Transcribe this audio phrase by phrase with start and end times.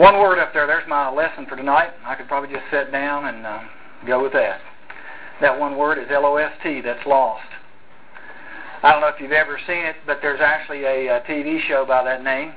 [0.00, 0.66] One word up there.
[0.66, 1.90] There's my lesson for tonight.
[2.06, 3.60] I could probably just sit down and uh,
[4.06, 4.58] go with that.
[5.42, 6.80] That one word is L-O-S-T.
[6.80, 7.44] That's lost.
[8.82, 11.84] I don't know if you've ever seen it, but there's actually a, a TV show
[11.84, 12.54] by that name.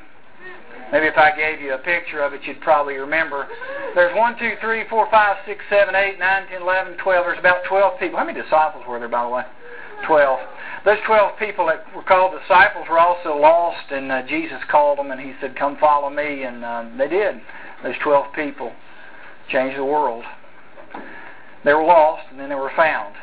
[0.94, 3.46] Maybe if I gave you a picture of it, you'd probably remember.
[3.94, 7.26] There's 1, 2, 3, 4, 5, 6, 7, 8, 9, 10, 11, 12.
[7.26, 8.20] There's about 12 people.
[8.20, 9.44] How many disciples were there, by the way?
[10.08, 10.40] 12.
[10.86, 15.12] Those 12 people that were called disciples were also lost, and uh, Jesus called them,
[15.12, 16.44] and he said, Come follow me.
[16.44, 17.36] And uh, they did.
[17.84, 18.72] Those 12 people
[19.50, 20.24] changed the world.
[21.64, 23.16] They were lost, and then they were found.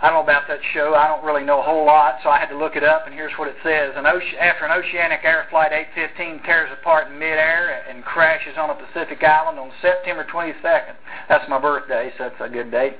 [0.00, 0.94] I don't know about that show.
[0.94, 3.12] I don't really know a whole lot, so I had to look it up, and
[3.12, 3.92] here's what it says.
[3.96, 8.74] An after an Oceanic Air Flight 815 tears apart in midair and crashes on a
[8.74, 10.96] Pacific island on September 22nd.
[11.28, 12.96] That's my birthday, so that's a good date.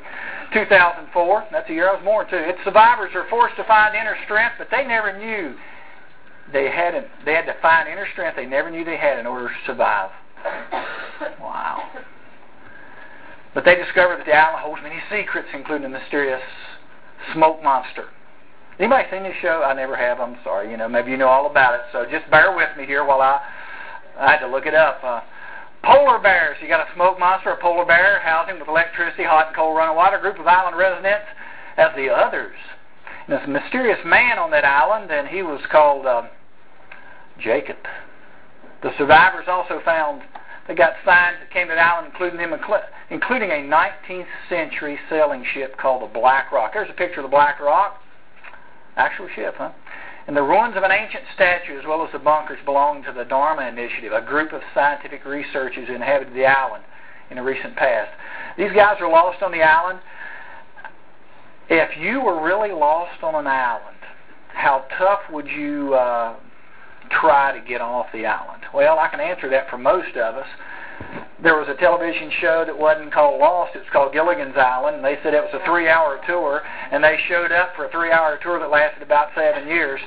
[0.53, 2.37] 2004, that's the year I was born, too.
[2.37, 5.57] Its survivors are forced to find inner strength, but they never knew
[6.53, 6.93] they had
[7.25, 10.11] They had to find inner strength they never knew they had in order to survive.
[11.41, 11.89] Wow.
[13.55, 16.43] But they discovered that the island holds many secrets, including the mysterious
[17.35, 18.07] smoke monster.
[18.79, 19.63] Anybody seen this show?
[19.63, 20.21] I never have.
[20.21, 20.71] I'm sorry.
[20.71, 21.81] You know, maybe you know all about it.
[21.93, 23.41] So just bear with me here while I
[24.19, 25.01] I had to look it up.
[25.03, 25.21] Uh,
[25.83, 26.57] polar bears.
[26.63, 29.97] You got a smoke monster, a polar bear, housing with electricity, hot and cold running
[29.97, 30.19] water.
[30.19, 31.27] Group of island residents
[31.77, 32.57] as the others.
[33.27, 36.23] And this mysterious man on that island, and he was called uh,
[37.39, 37.77] Jacob.
[38.83, 40.23] The survivors also found
[40.71, 42.55] they got signs that came to the island, including them,
[43.11, 46.71] including a 19th century sailing ship called the Black Rock.
[46.75, 48.01] There's a picture of the Black Rock.
[48.95, 49.73] Actual ship, huh?
[50.29, 53.25] And the ruins of an ancient statue, as well as the bunkers, belong to the
[53.25, 56.85] Dharma Initiative, a group of scientific researchers who inhabited the island
[57.31, 58.13] in the recent past.
[58.57, 59.99] These guys are lost on the island.
[61.69, 63.97] If you were really lost on an island,
[64.55, 66.37] how tough would you uh,
[67.11, 68.63] try to get off the island?
[68.73, 70.47] Well, I can answer that for most of us.
[71.43, 75.05] There was a television show that wasn't called Lost, it was called Gilligan's Island, and
[75.05, 76.61] they said it was a three hour tour,
[76.93, 80.01] and they showed up for a three hour tour that lasted about seven years.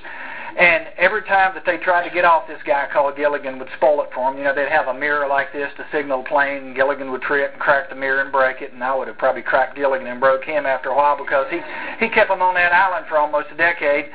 [0.56, 4.04] And every time that they tried to get off, this guy called Gilligan would spoil
[4.04, 4.38] it for them.
[4.38, 7.24] You know, they'd have a mirror like this to signal a plane, and Gilligan would
[7.24, 10.06] trip and crack the mirror and break it, and I would have probably cracked Gilligan
[10.06, 11.60] and broke him after a while because he
[11.98, 14.12] he kept them on that island for almost a decade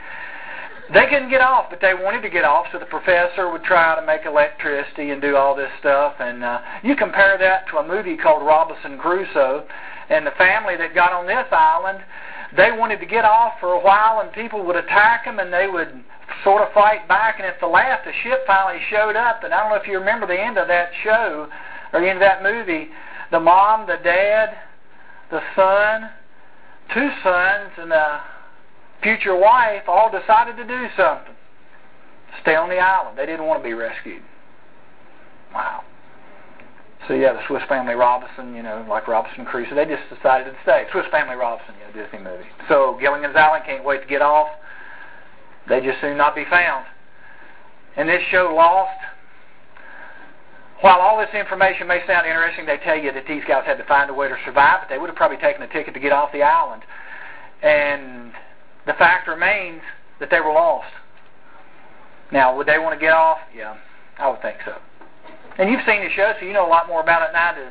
[0.92, 3.94] they couldn't get off, but they wanted to get off, so the professor would try
[3.98, 6.14] to make electricity and do all this stuff.
[6.18, 9.66] And uh, you compare that to a movie called Robinson Crusoe,
[10.08, 12.00] and the family that got on this island,
[12.56, 15.68] they wanted to get off for a while, and people would attack them, and they
[15.68, 16.02] would
[16.42, 17.36] sort of fight back.
[17.38, 19.44] And at the last, the ship finally showed up.
[19.44, 21.48] And I don't know if you remember the end of that show
[21.92, 22.88] or the end of that movie.
[23.30, 24.56] The mom, the dad,
[25.30, 26.08] the son,
[26.94, 28.20] two sons, and the
[29.02, 31.34] future wife all decided to do something.
[32.42, 33.18] Stay on the island.
[33.18, 34.22] They didn't want to be rescued.
[35.54, 35.82] Wow.
[37.06, 40.56] So yeah, the Swiss Family Robinson, you know, like Robinson Crusoe, they just decided to
[40.62, 40.84] stay.
[40.92, 42.48] Swiss Family Robinson, you know, Disney movie.
[42.68, 44.48] So Gilligan's Island can't wait to get off.
[45.68, 46.84] They just soon not be found.
[47.96, 48.98] And this show Lost,
[50.80, 53.84] while all this information may sound interesting, they tell you that these guys had to
[53.84, 56.12] find a way to survive, but they would have probably taken a ticket to get
[56.12, 56.82] off the island.
[57.62, 58.32] And
[58.86, 59.82] the fact remains
[60.20, 60.92] that they were lost.
[62.32, 63.38] Now, would they want to get off?
[63.56, 63.76] Yeah,
[64.18, 64.76] I would think so.
[65.58, 67.54] And you've seen the show, so you know a lot more about it than I
[67.54, 67.68] do.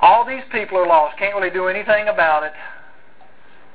[0.00, 2.52] All these people are lost, can't really do anything about it,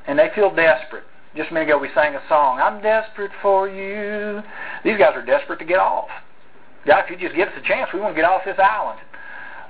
[0.08, 1.04] and they feel desperate.
[1.36, 4.42] Just a minute ago, we sang a song, I'm desperate for you.
[4.84, 6.10] These guys are desperate to get off.
[6.86, 9.00] God, if you just give us a chance, we want to get off this island.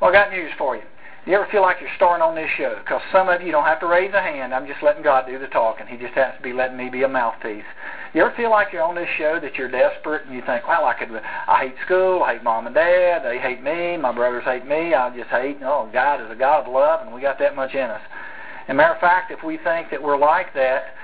[0.01, 0.83] Well, I got news for you.
[1.27, 2.79] You ever feel like you're starring on this show?
[2.79, 4.53] Because some of you don't have to raise a hand.
[4.53, 5.85] I'm just letting God do the talking.
[5.85, 7.67] He just has to be letting me be a mouthpiece.
[8.13, 10.85] You ever feel like you're on this show that you're desperate and you think, well,
[10.85, 14.45] I could, I hate school, I hate mom and dad, they hate me, my brothers
[14.45, 17.39] hate me, I just hate, oh, God is a God of love and we got
[17.39, 18.01] that much in us.
[18.69, 20.95] And matter of fact, if we think that we're like that,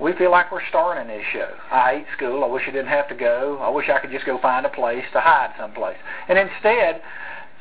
[0.00, 1.54] we feel like we're starring in this show.
[1.70, 2.42] I hate school.
[2.42, 3.58] I wish I didn't have to go.
[3.62, 5.98] I wish I could just go find a place to hide someplace.
[6.28, 7.00] And instead,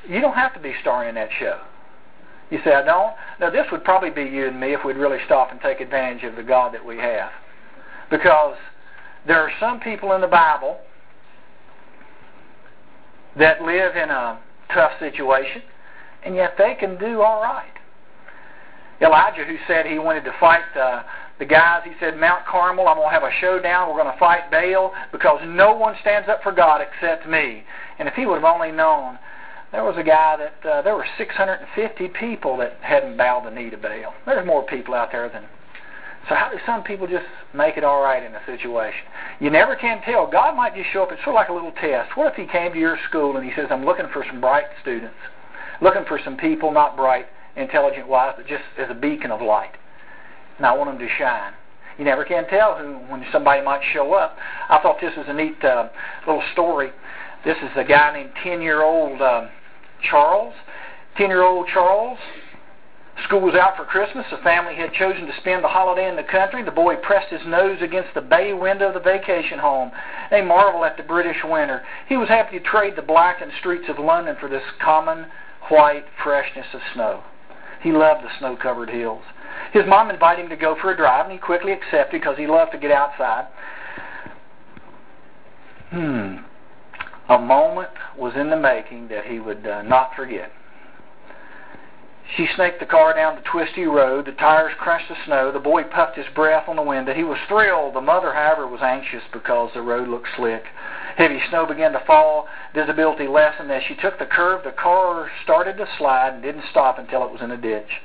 [0.09, 1.61] you don't have to be starring in that show.
[2.49, 3.13] You say, I don't?
[3.39, 6.23] Now, this would probably be you and me if we'd really stop and take advantage
[6.23, 7.29] of the God that we have.
[8.09, 8.55] Because
[9.25, 10.77] there are some people in the Bible
[13.37, 14.39] that live in a
[14.73, 15.61] tough situation,
[16.23, 17.65] and yet they can do all right.
[19.01, 21.03] Elijah, who said he wanted to fight uh,
[21.39, 23.89] the guys, he said, Mount Carmel, I'm going to have a showdown.
[23.89, 27.63] We're going to fight Baal because no one stands up for God except me.
[27.99, 29.19] And if he would have only known
[29.71, 33.69] there was a guy that uh, there were 650 people that hadn't bowed the knee
[33.69, 34.13] to Baal.
[34.25, 35.43] There's more people out there than
[36.29, 39.01] So how do some people just make it all right in a situation?
[39.39, 40.25] You never can tell.
[40.29, 41.11] God might just show up.
[41.11, 42.15] It's sort of like a little test.
[42.15, 44.67] What if He came to your school and He says, I'm looking for some bright
[44.81, 45.15] students,
[45.81, 47.25] looking for some people, not bright,
[47.57, 49.75] intelligent, wise, but just as a beacon of light.
[50.57, 51.53] And I want them to shine.
[51.97, 54.37] You never can tell who when somebody might show up.
[54.69, 55.89] I thought this was a neat uh,
[56.25, 56.91] little story.
[57.43, 59.47] This is a guy named 10-year-old uh,
[60.01, 60.53] Charles.
[61.17, 62.19] 10-year-old Charles
[63.23, 64.25] School was out for Christmas.
[64.29, 66.63] The family had chosen to spend the holiday in the country.
[66.63, 69.91] The boy pressed his nose against the bay window of the vacation home.
[70.29, 71.83] They marveled at the British winter.
[72.07, 75.25] He was happy to trade the blackened streets of London for this common
[75.69, 77.23] white freshness of snow.
[77.81, 79.23] He loved the snow-covered hills.
[79.73, 82.45] His mom invited him to go for a drive, and he quickly accepted because he
[82.45, 83.47] loved to get outside.
[85.89, 86.37] Hmm.
[87.29, 90.51] A moment was in the making that he would uh, not forget.
[92.35, 94.25] She snaked the car down the twisty road.
[94.25, 95.51] The tires crunched the snow.
[95.51, 97.13] The boy puffed his breath on the window.
[97.13, 97.95] He was thrilled.
[97.95, 100.63] The mother, however, was anxious because the road looked slick.
[101.15, 102.47] Heavy snow began to fall.
[102.73, 103.71] Visibility lessened.
[103.71, 107.31] As she took the curve, the car started to slide and didn't stop until it
[107.31, 108.01] was in a ditch.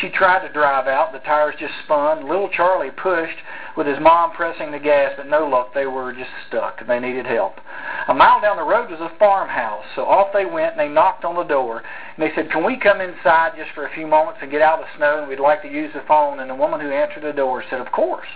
[0.00, 1.12] She tried to drive out.
[1.12, 2.28] The tires just spun.
[2.28, 3.38] Little Charlie pushed
[3.76, 5.74] with his mom pressing the gas, but no luck.
[5.74, 6.80] They were just stuck.
[6.80, 7.54] And they needed help.
[8.08, 11.24] A mile down the road was a farmhouse, so off they went and they knocked
[11.24, 11.82] on the door.
[12.16, 14.78] And they said, Can we come inside just for a few moments and get out
[14.78, 15.20] of the snow?
[15.20, 16.40] And we'd like to use the phone.
[16.40, 18.28] And the woman who answered the door said, Of course.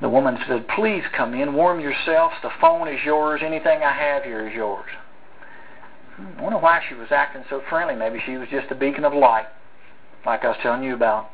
[0.00, 2.34] The woman said, Please come in, warm yourselves.
[2.42, 3.40] The phone is yours.
[3.44, 4.90] Anything I have here is yours.
[6.18, 7.94] I wonder why she was acting so friendly.
[7.94, 9.46] Maybe she was just a beacon of light,
[10.24, 11.30] like I was telling you about.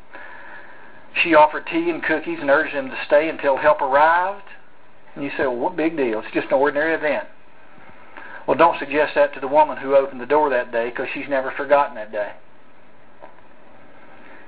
[1.23, 4.47] She offered tea and cookies and urged them to stay until help arrived.
[5.15, 6.21] And you say, well, what big deal?
[6.21, 7.29] It's just an ordinary event.
[8.47, 11.29] Well, don't suggest that to the woman who opened the door that day because she's
[11.29, 12.33] never forgotten that day.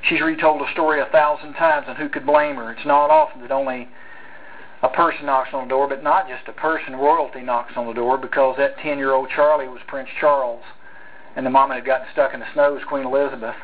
[0.03, 2.73] She's retold the story a thousand times, and who could blame her?
[2.73, 3.89] It's not often that only
[4.85, 6.95] a person knocks on the door, but not just a person.
[6.95, 10.63] Royalty knocks on the door because that 10-year-old Charlie was Prince Charles,
[11.37, 13.57] and the mama had gotten stuck in the snow was Queen Elizabeth.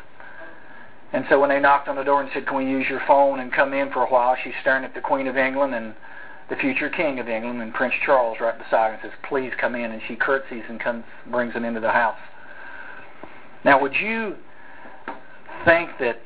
[1.13, 3.39] And so when they knocked on the door and said, can we use your phone
[3.39, 5.93] and come in for a while, she's staring at the Queen of England and
[6.49, 9.75] the future King of England and Prince Charles right beside her and says, please come
[9.75, 9.91] in.
[9.91, 12.17] And she curtsies and comes, brings them into the house.
[13.63, 14.37] Now, would you
[15.65, 16.19] think that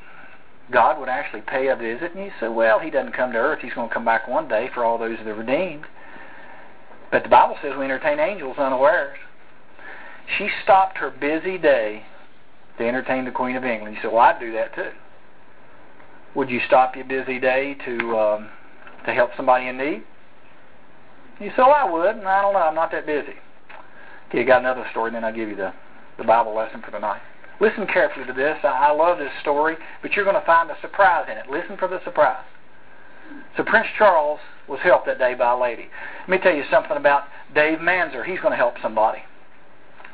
[0.71, 3.59] God would actually pay a visit, and you say, well, he doesn't come to earth.
[3.62, 5.85] He's going to come back one day for all those that are redeemed.
[7.12, 9.17] But the Bible says we entertain angels unawares.
[10.38, 12.03] She stopped her busy day
[12.77, 13.95] to entertain the Queen of England.
[13.95, 14.89] You say, well, I'd do that too.
[16.33, 18.50] Would you stop your busy day to um,
[19.06, 20.03] to help somebody in need?
[21.39, 22.59] You say, well, I would, and I don't know.
[22.59, 23.35] I'm not that busy.
[24.27, 25.73] Okay, you got another story, and then I'll give you the,
[26.17, 27.21] the Bible lesson for tonight.
[27.60, 28.57] Listen carefully to this.
[28.63, 31.50] I, I love this story, but you're going to find a surprise in it.
[31.50, 32.44] Listen for the surprise.
[33.57, 35.88] So Prince Charles was helped that day by a lady.
[36.22, 37.24] Let me tell you something about
[37.54, 38.25] Dave Manzer.
[38.25, 39.19] He's going to help somebody.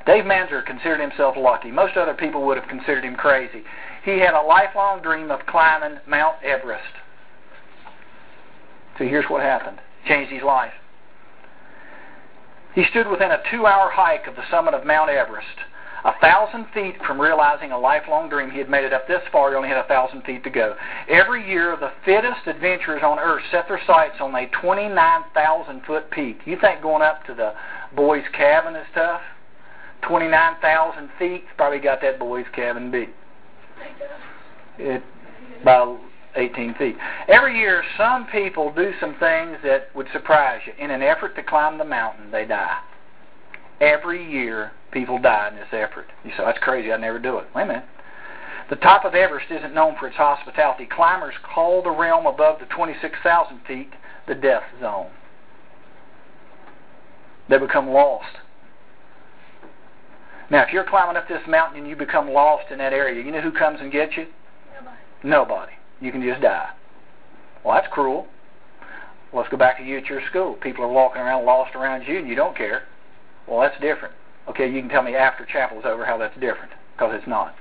[0.05, 1.71] Dave Manzer considered himself lucky.
[1.71, 3.63] Most other people would have considered him crazy.
[4.03, 6.93] He had a lifelong dream of climbing Mount Everest.
[8.97, 9.79] So here's what happened.
[10.07, 10.73] Changed his life.
[12.73, 15.57] He stood within a two-hour hike of the summit of Mount Everest
[16.03, 18.49] a thousand feet from realizing a lifelong dream.
[18.49, 20.75] He had made it up this far, he only had a thousand feet to go.
[21.09, 26.39] Every year, the fittest adventurers on earth set their sights on a 29,000 foot peak.
[26.45, 27.53] You think going up to the
[27.95, 29.21] boys' cabin is tough?
[30.03, 33.09] 29,000 feet, probably got that boys' cabin beat.
[34.79, 35.03] It,
[35.61, 35.99] about
[36.35, 36.95] 18 feet.
[37.27, 40.73] Every year, some people do some things that would surprise you.
[40.83, 42.79] In an effort to climb the mountain, they die.
[43.81, 46.05] Every year, people die in this effort.
[46.23, 47.47] You say, that's crazy, I'd never do it.
[47.55, 47.85] Wait a minute.
[48.69, 50.85] The top of Everest isn't known for its hospitality.
[50.85, 53.89] Climbers call the realm above the 26,000 feet
[54.27, 55.09] the death zone.
[57.49, 58.37] They become lost.
[60.49, 63.31] Now, if you're climbing up this mountain and you become lost in that area, you
[63.31, 64.27] know who comes and gets you?
[64.73, 64.97] Nobody.
[65.23, 65.71] Nobody.
[65.99, 66.69] You can just die.
[67.63, 68.27] Well, that's cruel.
[69.33, 70.55] Let's go back to you at your school.
[70.55, 72.83] People are walking around lost around you and you don't care.
[73.51, 74.13] Well, that's different.
[74.47, 77.53] Okay, you can tell me after chapel is over how that's different, because it's not.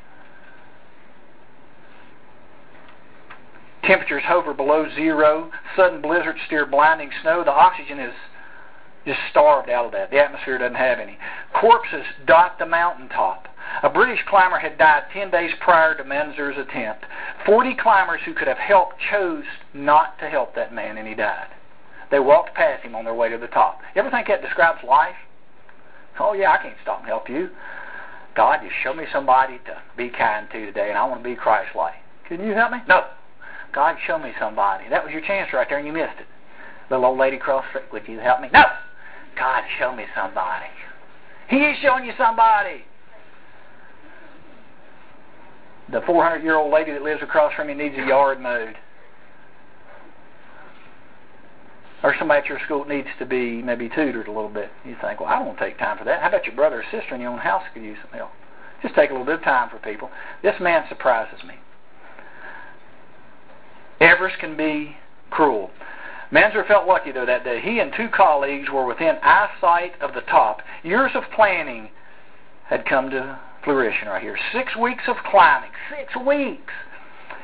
[3.83, 5.51] Temperatures hover below zero.
[5.75, 7.43] Sudden blizzards steer blinding snow.
[7.43, 8.15] The oxygen is
[9.05, 10.13] just starved out of that.
[10.13, 11.19] The atmosphere doesn't have any.
[11.61, 13.49] Corpses dot the mountaintop.
[13.83, 17.05] A British climber had died 10 days prior to Menzer's attempt.
[17.45, 19.45] 40 climbers who could have helped chose
[19.75, 21.49] not to help that man, and he died.
[22.13, 23.81] They walked past him on their way to the top.
[23.97, 25.17] You ever think that describes life?
[26.19, 27.51] Oh, yeah, I can't stop and help you.
[28.37, 31.37] God, just show me somebody to be kind to today, and I want to be
[31.37, 31.95] Christ-like.
[32.29, 32.79] Can you help me?
[32.89, 33.05] No.
[33.73, 34.89] God, show me somebody.
[34.89, 36.27] That was your chance right there, and you missed it.
[36.91, 38.49] Little old lady across street, would you help me?
[38.53, 38.65] No!
[39.37, 40.67] God, show me somebody.
[41.49, 42.85] He is showing you somebody.
[45.91, 48.77] The 400 year old lady that lives across from you needs a yard mowed.
[52.03, 54.71] Or somebody at your school needs to be maybe tutored a little bit.
[54.87, 56.23] You think, well, I don't take time for that.
[56.23, 58.31] How about your brother or sister in your own house could use some help?
[58.83, 60.11] Just take a little bit of time for people.
[60.43, 61.55] This man surprises me.
[64.01, 64.97] Everest can be
[65.29, 65.71] cruel.
[66.33, 67.61] Manzer felt lucky, though, that day.
[67.61, 70.61] He and two colleagues were within eyesight of the top.
[70.83, 71.91] Years of planning
[72.69, 74.39] had come to fruition right here.
[74.53, 75.71] Six weeks of climbing.
[75.91, 76.73] Six weeks.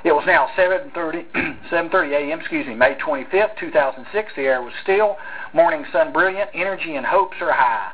[0.06, 2.38] It was now 7:30 7:30 a.m.
[2.38, 4.32] Excuse me, May 25th, 2006.
[4.36, 5.16] The air was still,
[5.52, 7.90] morning sun brilliant, energy and hopes are high,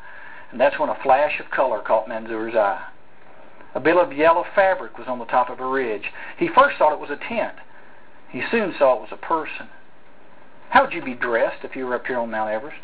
[0.50, 2.84] and that's when a flash of color caught Manzur's eye.
[3.74, 6.04] A bit of yellow fabric was on the top of a ridge.
[6.36, 7.54] He first thought it was a tent.
[8.28, 9.68] He soon saw it was a person.
[10.68, 12.76] How would you be dressed if you were up here on Mount Everest?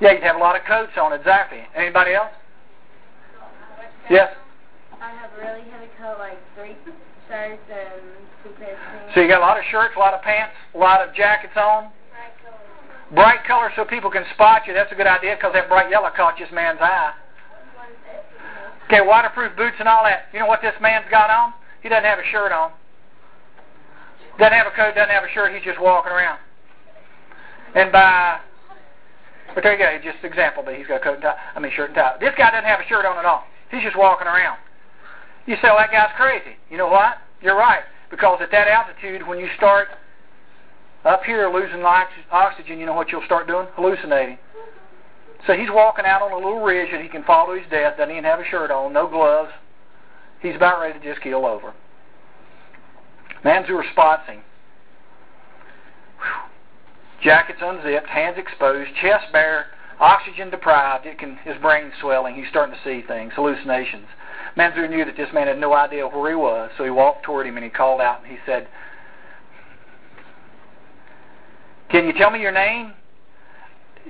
[0.00, 1.60] Yeah, you'd have a lot of coats on, exactly.
[1.76, 2.32] Anybody else?
[4.10, 4.34] Yes?
[5.00, 6.76] I have a really heavy coat, like three
[7.28, 8.02] shirts and
[8.42, 9.12] two pairs of pants.
[9.14, 11.56] So you got a lot of shirts, a lot of pants, a lot of jackets
[11.56, 11.90] on?
[13.14, 14.74] Bright color so people can spot you.
[14.74, 17.12] That's a good idea because that bright yellow caught this man's eye.
[18.86, 20.26] Okay, waterproof boots and all that.
[20.32, 21.52] You know what this man's got on?
[21.82, 22.72] He doesn't have a shirt on.
[24.38, 26.38] Doesn't have a coat, doesn't have a shirt, he's just walking around.
[27.74, 28.40] And by,
[29.54, 31.72] but there you go, just example, but he's got a coat and tie, I mean
[31.74, 32.16] shirt and tie.
[32.20, 33.44] This guy doesn't have a shirt on at all.
[33.70, 34.58] He's just walking around.
[35.46, 36.56] You say, well, that guy's crazy.
[36.70, 37.18] You know what?
[37.40, 37.82] You're right.
[38.10, 39.88] Because at that altitude, when you start
[41.04, 43.66] up here losing oxygen, you know what you'll start doing?
[43.74, 44.38] Hallucinating.
[45.46, 47.96] So he's walking out on a little ridge and he can fall to his death,
[47.96, 49.52] doesn't even have a shirt on, no gloves.
[50.40, 51.72] He's about ready to just keel over.
[53.44, 54.42] Manzur spots him.
[57.22, 59.66] Jacket's unzipped, hands exposed, chest bare,
[60.00, 61.06] oxygen deprived.
[61.06, 62.34] It can his brain swelling.
[62.34, 64.06] He's starting to see things, hallucinations.
[64.56, 67.46] Manzur knew that this man had no idea where he was, so he walked toward
[67.46, 68.68] him and he called out and he said,
[71.90, 72.92] "Can you tell me your name?"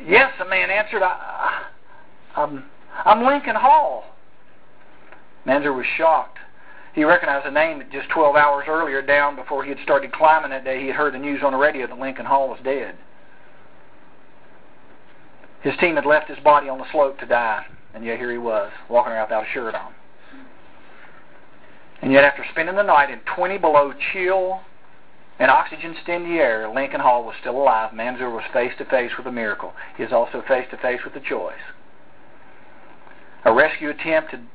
[0.05, 1.03] Yes, the man answered.
[1.03, 1.65] I,
[2.37, 2.65] I'm,
[3.05, 4.05] I'm Lincoln Hall.
[5.47, 6.39] Manzur was shocked.
[6.95, 10.51] He recognized the name that just 12 hours earlier, down before he had started climbing
[10.51, 12.97] that day, he had heard the news on the radio that Lincoln Hall was dead.
[15.61, 18.39] His team had left his body on the slope to die, and yet here he
[18.39, 19.93] was, walking around without a shirt on.
[22.03, 24.61] And yet, after spending the night in 20 below chill
[25.39, 27.93] and oxygen stingy air, Lincoln Hall was still alive.
[27.93, 29.73] Manzur was face to face with a miracle.
[29.97, 31.55] He is also face to face with a choice.
[33.45, 34.47] A rescue attempt had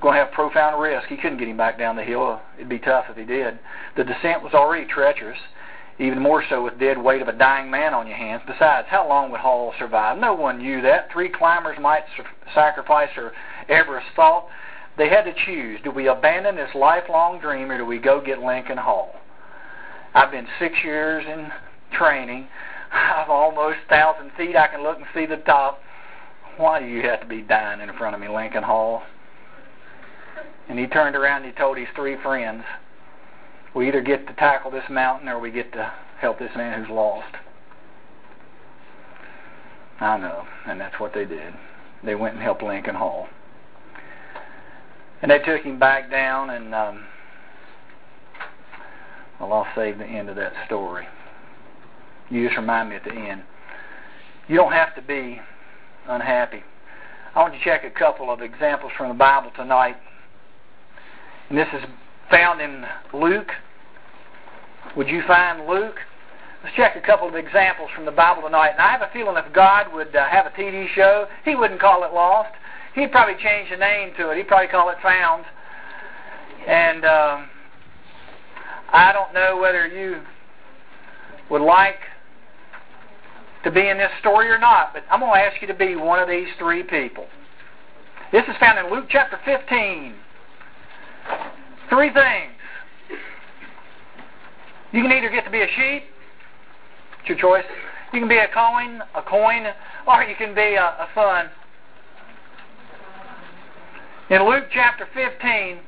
[0.00, 1.08] going to have profound risk.
[1.08, 2.40] He couldn't get him back down the hill.
[2.56, 3.58] It'd be tough if he did.
[3.96, 5.38] The descent was already treacherous,
[5.98, 8.42] even more so with dead weight of a dying man on your hands.
[8.46, 10.18] Besides, how long would Hall survive?
[10.18, 11.10] No one knew that.
[11.12, 12.02] Three climbers might
[12.54, 13.32] sacrifice their
[13.68, 14.48] Everest thought.
[14.98, 15.80] They had to choose.
[15.84, 19.14] Do we abandon this lifelong dream or do we go get Lincoln Hall?
[20.14, 21.50] I've been six years in
[21.92, 22.48] training.
[22.92, 24.56] I'm almost thousand feet.
[24.56, 25.80] I can look and see the top.
[26.56, 29.02] Why do you have to be dying in front of me, Lincoln Hall?
[30.68, 32.64] And he turned around and he told his three friends,
[33.74, 36.90] we either get to tackle this mountain or we get to help this man who's
[36.90, 37.34] lost.
[40.00, 41.52] I know, and that's what they did.
[42.02, 43.28] They went and helped Lincoln Hall.
[45.22, 47.04] And they took him back down, and um,
[49.40, 51.06] well, I'll save the end of that story.
[52.30, 53.42] You just remind me at the end.
[54.48, 55.40] You don't have to be
[56.08, 56.62] unhappy.
[57.34, 59.96] I want to check a couple of examples from the Bible tonight.
[61.48, 61.82] And this is
[62.30, 63.50] found in Luke.
[64.96, 65.96] Would you find Luke?
[66.64, 68.70] Let's check a couple of examples from the Bible tonight.
[68.70, 71.80] And I have a feeling if God would uh, have a TV show, He wouldn't
[71.80, 72.54] call it Lost.
[72.96, 74.38] He'd probably change the name to it.
[74.38, 75.44] He'd probably call it Found.
[76.66, 77.48] And um,
[78.90, 80.22] I don't know whether you
[81.50, 82.00] would like
[83.64, 85.94] to be in this story or not, but I'm going to ask you to be
[85.94, 87.26] one of these three people.
[88.32, 90.14] This is found in Luke chapter 15.
[91.90, 92.52] Three things.
[94.92, 96.04] You can either get to be a sheep,
[97.20, 97.64] it's your choice.
[98.14, 99.66] You can be a coin, a coin,
[100.08, 101.50] or you can be a, a son.
[104.28, 105.78] In Luke chapter 15,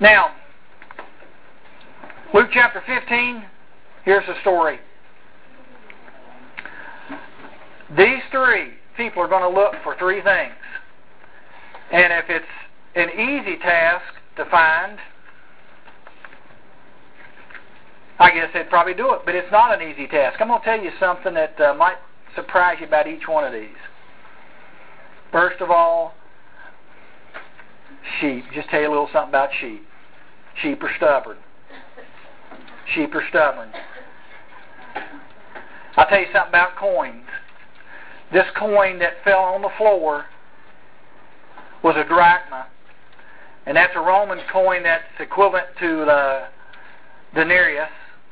[0.00, 0.30] now,
[2.32, 3.44] Luke chapter 15,
[4.06, 4.78] here's the story.
[7.94, 10.54] These three people are going to look for three things.
[11.92, 12.46] And if it's
[12.94, 14.04] an easy task
[14.36, 14.98] to find,
[18.18, 19.20] I guess they'd probably do it.
[19.26, 20.40] But it's not an easy task.
[20.40, 21.98] I'm going to tell you something that uh, might
[22.34, 23.68] surprise you about each one of these.
[25.32, 26.14] First of all,
[28.20, 28.44] sheep.
[28.54, 29.82] Just tell you a little something about sheep.
[30.62, 31.36] Sheep are stubborn.
[32.94, 33.70] Sheep are stubborn.
[35.96, 37.26] I'll tell you something about coins.
[38.32, 40.26] This coin that fell on the floor
[41.82, 42.66] was a drachma,
[43.66, 46.46] and that's a Roman coin that's equivalent to the
[47.34, 47.90] denarius,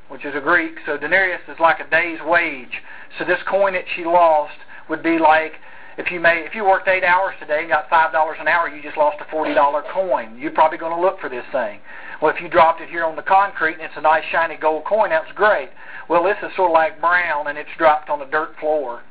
[0.08, 0.74] which is a Greek.
[0.86, 2.82] So denarius is like a day's wage.
[3.18, 4.56] So this coin that she lost
[4.88, 5.54] would be like
[5.98, 8.68] if you made if you worked eight hours today and got five dollars an hour,
[8.68, 10.38] you just lost a forty dollar coin.
[10.38, 11.80] You're probably going to look for this thing.
[12.22, 14.84] Well, if you dropped it here on the concrete and it's a nice shiny gold
[14.84, 15.70] coin, that's great.
[16.08, 19.02] Well, this is sort of like brown and it's dropped on the dirt floor.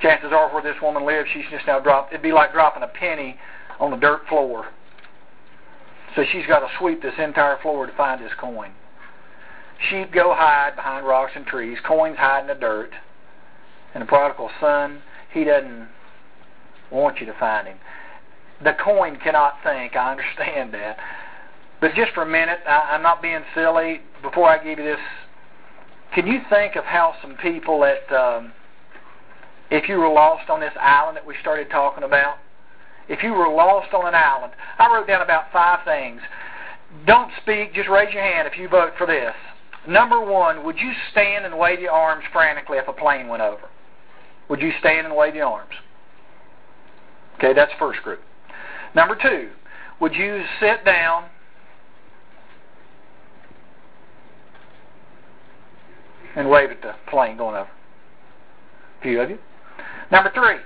[0.00, 2.12] Chances are, where this woman lives, she's just now dropped.
[2.12, 3.36] It'd be like dropping a penny
[3.80, 4.66] on the dirt floor.
[6.14, 8.72] So she's got to sweep this entire floor to find this coin.
[9.90, 11.78] Sheep go hide behind rocks and trees.
[11.86, 12.90] Coins hide in the dirt.
[13.94, 15.02] And the prodigal son,
[15.36, 15.86] he doesn't
[16.90, 17.76] want you to find him.
[18.64, 19.94] The coin cannot think.
[19.94, 20.96] I understand that.
[21.78, 24.00] But just for a minute, I, I'm not being silly.
[24.22, 25.00] Before I give you this,
[26.14, 28.52] can you think of how some people that, um,
[29.70, 32.36] if you were lost on this island that we started talking about,
[33.10, 36.22] if you were lost on an island, I wrote down about five things.
[37.06, 39.34] Don't speak, just raise your hand if you vote for this.
[39.86, 43.68] Number one, would you stand and wave your arms frantically if a plane went over?
[44.48, 45.72] Would you stand and wave your arms?
[47.36, 48.20] Okay, that's first group.
[48.94, 49.50] Number two,
[50.00, 51.24] would you sit down
[56.36, 57.68] and wave at the plane going over?
[57.68, 59.38] A few of you.
[60.10, 60.58] Number three,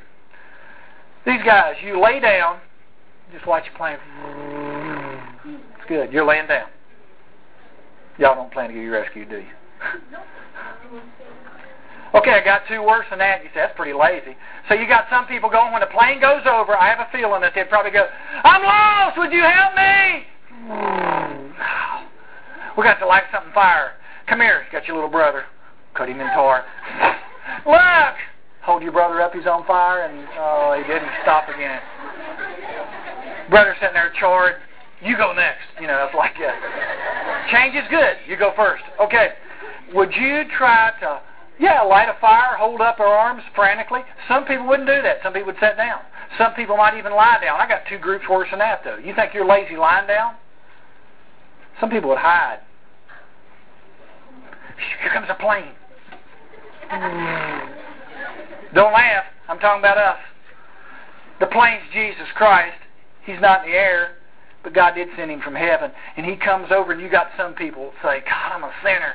[1.27, 2.61] these guys, you lay down,
[3.33, 3.99] just watch the plane.
[5.45, 6.13] It's good.
[6.13, 6.69] You're laying down.
[8.19, 9.47] Y'all don't plan to get rescued, do you?
[12.15, 13.43] Okay, I got two worse than that.
[13.43, 14.37] You say, that's pretty lazy.
[14.69, 17.41] So you got some people going, when the plane goes over, I have a feeling
[17.43, 18.07] that they'd probably go,
[18.45, 20.27] I'm lost, would you help me?
[22.77, 23.93] we got to light something fire.
[24.29, 25.45] Come here, you got your little brother.
[25.95, 26.65] Cut him in tar.
[27.67, 28.17] Look!
[28.63, 31.81] Hold your brother up, he's on fire, and oh, he didn't stop again.
[33.49, 34.57] Brother sitting there charred.
[35.03, 35.65] You go next.
[35.81, 37.49] You know, it's like that.
[37.51, 38.17] Change is good.
[38.29, 38.85] You go first.
[39.01, 39.31] Okay.
[39.95, 41.21] Would you try to,
[41.61, 44.01] yeah, light a fire, hold up our arms frantically?
[44.27, 45.19] Some people wouldn't do that.
[45.23, 46.01] Some people would sit down.
[46.39, 47.61] Some people might even lie down.
[47.61, 48.97] I got two groups worse than that, though.
[48.97, 50.35] You think you're lazy lying down?
[51.79, 52.61] Some people would hide.
[55.03, 55.75] Here comes a plane.
[56.91, 57.75] Mm.
[58.75, 59.25] Don't laugh.
[59.49, 60.19] I'm talking about us.
[61.41, 62.77] The plane's Jesus Christ.
[63.25, 64.17] He's not in the air,
[64.63, 65.91] but God did send him from heaven.
[66.17, 69.15] And he comes over, and you got some people say, God, I'm a sinner.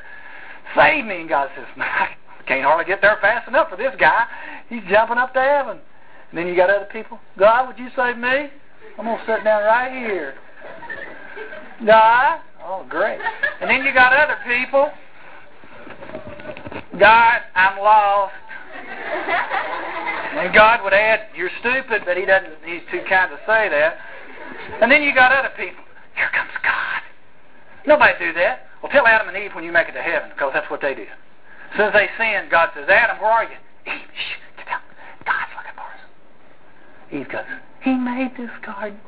[0.76, 1.20] Save me.
[1.20, 1.66] And God says,
[2.46, 4.26] can't hardly get there fast enough for this guy.
[4.68, 5.78] He's jumping up to heaven.
[6.30, 8.50] And then you got other people, God, would you save me?
[8.98, 10.34] I'm going to sit down right here.
[11.84, 13.20] God, oh, great.
[13.60, 14.90] And then you got other people,
[16.98, 18.34] God, I'm lost.
[20.36, 22.52] And God would add, "You're stupid," but He doesn't.
[22.64, 23.96] He's too kind to say that.
[24.82, 25.82] And then you got other people.
[26.14, 27.02] Here comes God.
[27.86, 28.66] Nobody do that.
[28.82, 30.94] Well, tell Adam and Eve when you make it to heaven, because that's what they
[30.94, 31.08] did.
[31.74, 34.80] As as they sinned, God says, "Adam, where are you?" Eve, shh, get down.
[35.24, 36.00] God's looking for us.
[37.12, 37.44] Eve goes,
[37.80, 39.00] "He made this garden.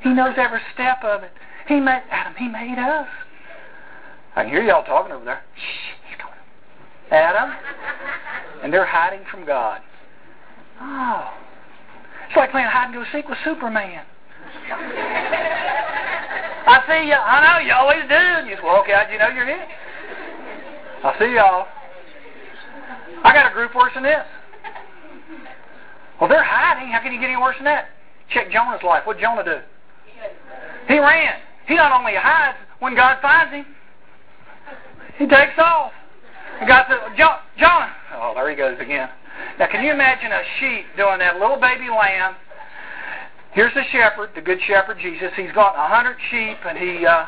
[0.00, 1.32] He knows every step of it.
[1.66, 2.34] He made Adam.
[2.36, 3.08] He made us."
[4.34, 5.42] I can hear y'all talking over there.
[5.54, 6.38] Shh, he's going.
[7.10, 7.54] Adam,
[8.62, 9.82] and they're hiding from God.
[10.80, 11.34] Oh.
[12.28, 14.06] It's like playing hide and go seek with Superman.
[16.64, 17.14] I see you.
[17.14, 18.14] I know you always do.
[18.14, 19.68] And you just walk out, you know you're here.
[21.04, 21.66] I see y'all.
[23.24, 24.24] I got a group worse than this.
[26.20, 26.92] Well, they're hiding.
[26.92, 27.88] How can you get any worse than that?
[28.30, 29.02] Check Jonah's life.
[29.04, 29.58] What Jonah do?
[30.86, 31.34] He ran.
[31.66, 33.66] He not only hides when God finds him,
[35.18, 35.92] he takes off.
[36.60, 37.92] And God said, Jonah.
[38.14, 39.08] Oh, there he goes again.
[39.58, 42.36] Now, can you imagine a sheep doing that little baby lamb?
[43.52, 45.30] Here's the shepherd, the good shepherd Jesus.
[45.36, 47.26] He's got a hundred sheep, and he uh,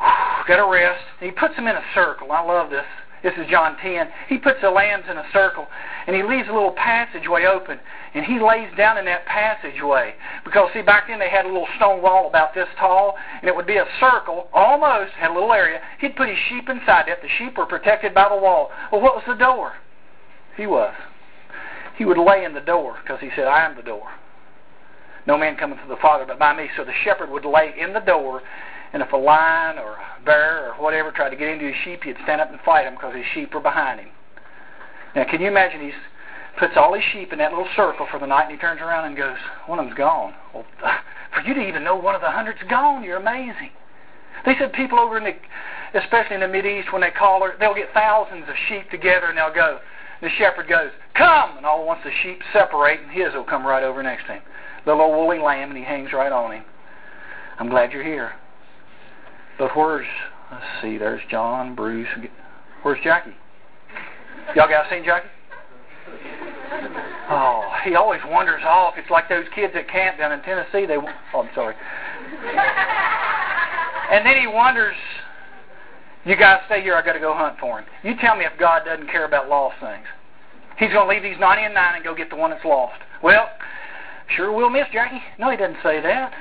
[0.48, 1.04] got a rest.
[1.20, 2.32] He puts them in a circle.
[2.32, 2.86] I love this.
[3.22, 4.08] This is John 10.
[4.28, 5.66] He puts the lambs in a circle,
[6.06, 7.78] and he leaves a little passageway open,
[8.14, 10.14] and he lays down in that passageway.
[10.42, 13.54] Because, see, back then they had a little stone wall about this tall, and it
[13.54, 15.80] would be a circle, almost, had a little area.
[16.00, 17.20] He'd put his sheep inside that.
[17.20, 18.70] The sheep were protected by the wall.
[18.90, 19.74] Well, what was the door?
[20.56, 20.94] He was.
[21.96, 24.08] He would lay in the door because he said, I am the door.
[25.26, 26.70] No man cometh to the Father but by me.
[26.74, 28.40] So the shepherd would lay in the door
[28.92, 32.02] And if a lion or a bear or whatever tried to get into his sheep,
[32.04, 34.08] he'd stand up and fight him because his sheep were behind him.
[35.14, 35.94] Now, can you imagine he's
[36.58, 39.06] puts all his sheep in that little circle for the night, and he turns around
[39.06, 40.64] and goes, "One of them's gone." Well,
[41.32, 43.70] for you to even know one of the hundred's gone, you're amazing.
[44.44, 45.34] They said people over in the,
[45.94, 49.26] especially in the Mid East, when they call her, they'll get thousands of sheep together
[49.26, 49.80] and they'll go.
[50.20, 53.82] The shepherd goes, "Come!" And all once the sheep separate, and his will come right
[53.82, 54.42] over next to him.
[54.84, 56.64] The little woolly lamb, and he hangs right on him.
[57.58, 58.32] I'm glad you're here.
[59.60, 60.06] But where's?
[60.50, 60.96] Let's see.
[60.96, 62.08] There's John, Bruce.
[62.82, 63.36] Where's Jackie?
[64.56, 65.28] Y'all guys seen Jackie?
[67.32, 68.94] Oh, he always wanders off.
[68.96, 70.84] It's like those kids at camp down in Tennessee.
[70.84, 70.96] They.
[70.96, 71.76] Oh, I'm sorry.
[74.10, 74.96] And then he wonders,
[76.24, 77.86] you guys stay here, i got to go hunt for him.
[78.02, 80.04] You tell me if God doesn't care about lost things.
[80.76, 82.98] He's going to leave these 90 and 9 and go get the one that's lost.
[83.22, 83.48] Well,
[84.34, 85.22] sure we'll miss Jackie.
[85.38, 86.34] No, he doesn't say that.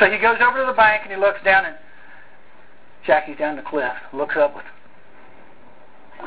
[0.00, 1.76] so he goes over to the bank and he looks down and
[3.06, 4.64] Jackie's down the cliff, looks up with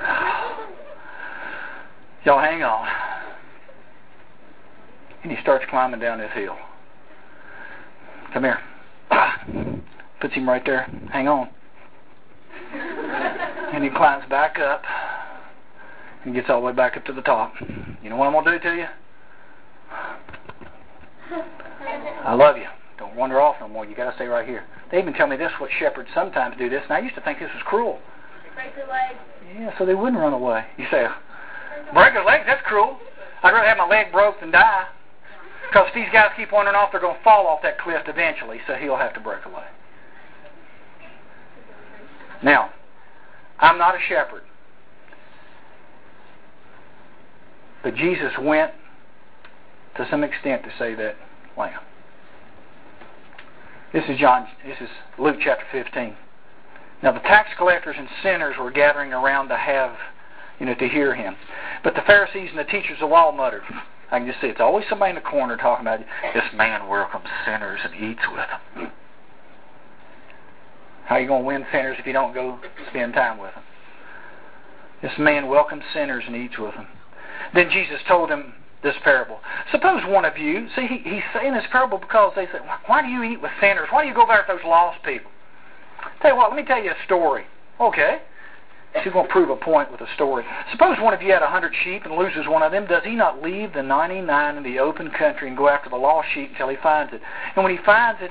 [2.25, 2.87] Y'all hang on.
[5.23, 6.57] And he starts climbing down this hill.
[8.33, 8.59] Come here.
[10.19, 10.89] Puts him right there.
[11.11, 11.49] Hang on.
[12.73, 14.83] and he climbs back up
[16.25, 17.53] and gets all the way back up to the top.
[18.01, 18.87] You know what I'm going to do to you?
[22.25, 22.67] I love you.
[22.97, 23.85] Don't wander off no more.
[23.85, 24.65] You got to stay right here.
[24.91, 27.39] They even tell me this what shepherds sometimes do this, and I used to think
[27.39, 27.99] this was cruel.
[28.55, 29.19] Break their legs.
[29.57, 30.65] Yeah, so they wouldn't run away.
[30.77, 31.07] You say,
[31.93, 32.43] break their legs?
[32.45, 32.97] That's cruel.
[33.41, 34.87] I'd rather have my leg broke than die.
[35.69, 38.59] Because if these guys keep wandering off, they're going to fall off that cliff eventually,
[38.67, 39.65] so he'll have to break away.
[42.43, 42.69] Now,
[43.59, 44.43] I'm not a shepherd.
[47.81, 48.71] But Jesus went
[49.97, 51.15] to some extent to save that
[51.57, 51.79] lamb.
[53.93, 56.15] This is John this is Luke chapter 15.
[57.03, 59.95] Now the tax collectors and sinners were gathering around to have
[60.59, 61.35] you know to hear him.
[61.83, 63.61] But the Pharisees and the teachers of the law muttered.
[64.09, 65.99] I can just see it's always somebody in the corner talking about
[66.33, 68.91] this man welcomes sinners and eats with them.
[71.05, 72.57] How are you going to win sinners if you don't go
[72.89, 73.63] spend time with them?
[75.03, 76.87] This man welcomes sinners and eats with them.
[77.53, 79.39] Then Jesus told him this parable.
[79.71, 83.07] Suppose one of you, see, he, he's saying this parable because they say, why do
[83.07, 83.87] you eat with sinners?
[83.89, 85.31] Why do you go there with those lost people?
[86.21, 87.45] Tell you what, let me tell you a story.
[87.79, 88.19] Okay.
[89.01, 90.43] She's going to prove a point with a story.
[90.71, 92.85] Suppose one of you had a hundred sheep and loses one of them.
[92.85, 96.27] Does he not leave the 99 in the open country and go after the lost
[96.33, 97.21] sheep until he finds it?
[97.55, 98.29] And when he finds it,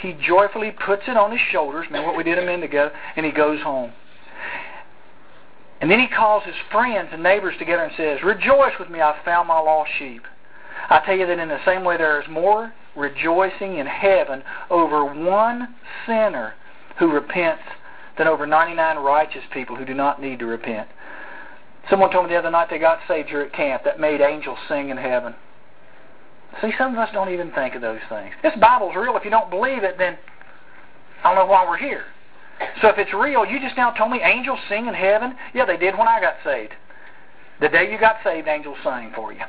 [0.00, 3.26] he joyfully puts it on his shoulders, remember what we did a minute ago, and
[3.26, 3.92] he goes home.
[5.80, 9.24] And then he calls his friends and neighbors together and says, Rejoice with me, I've
[9.24, 10.22] found my lost sheep.
[10.90, 15.04] I tell you that in the same way there is more rejoicing in heaven over
[15.04, 15.74] one
[16.06, 16.54] sinner
[16.98, 17.62] who repents
[18.16, 20.88] than over 99 righteous people who do not need to repent.
[21.88, 23.84] Someone told me the other night they got saved here at camp.
[23.84, 25.34] That made angels sing in heaven.
[26.60, 28.34] See, some of us don't even think of those things.
[28.42, 29.16] This Bible's real.
[29.16, 30.18] If you don't believe it, then
[31.22, 32.04] I don't know why we're here.
[32.80, 35.34] So if it's real, you just now told me angels sing in heaven.
[35.54, 36.72] Yeah, they did when I got saved.
[37.60, 39.42] The day you got saved, angels sang for you.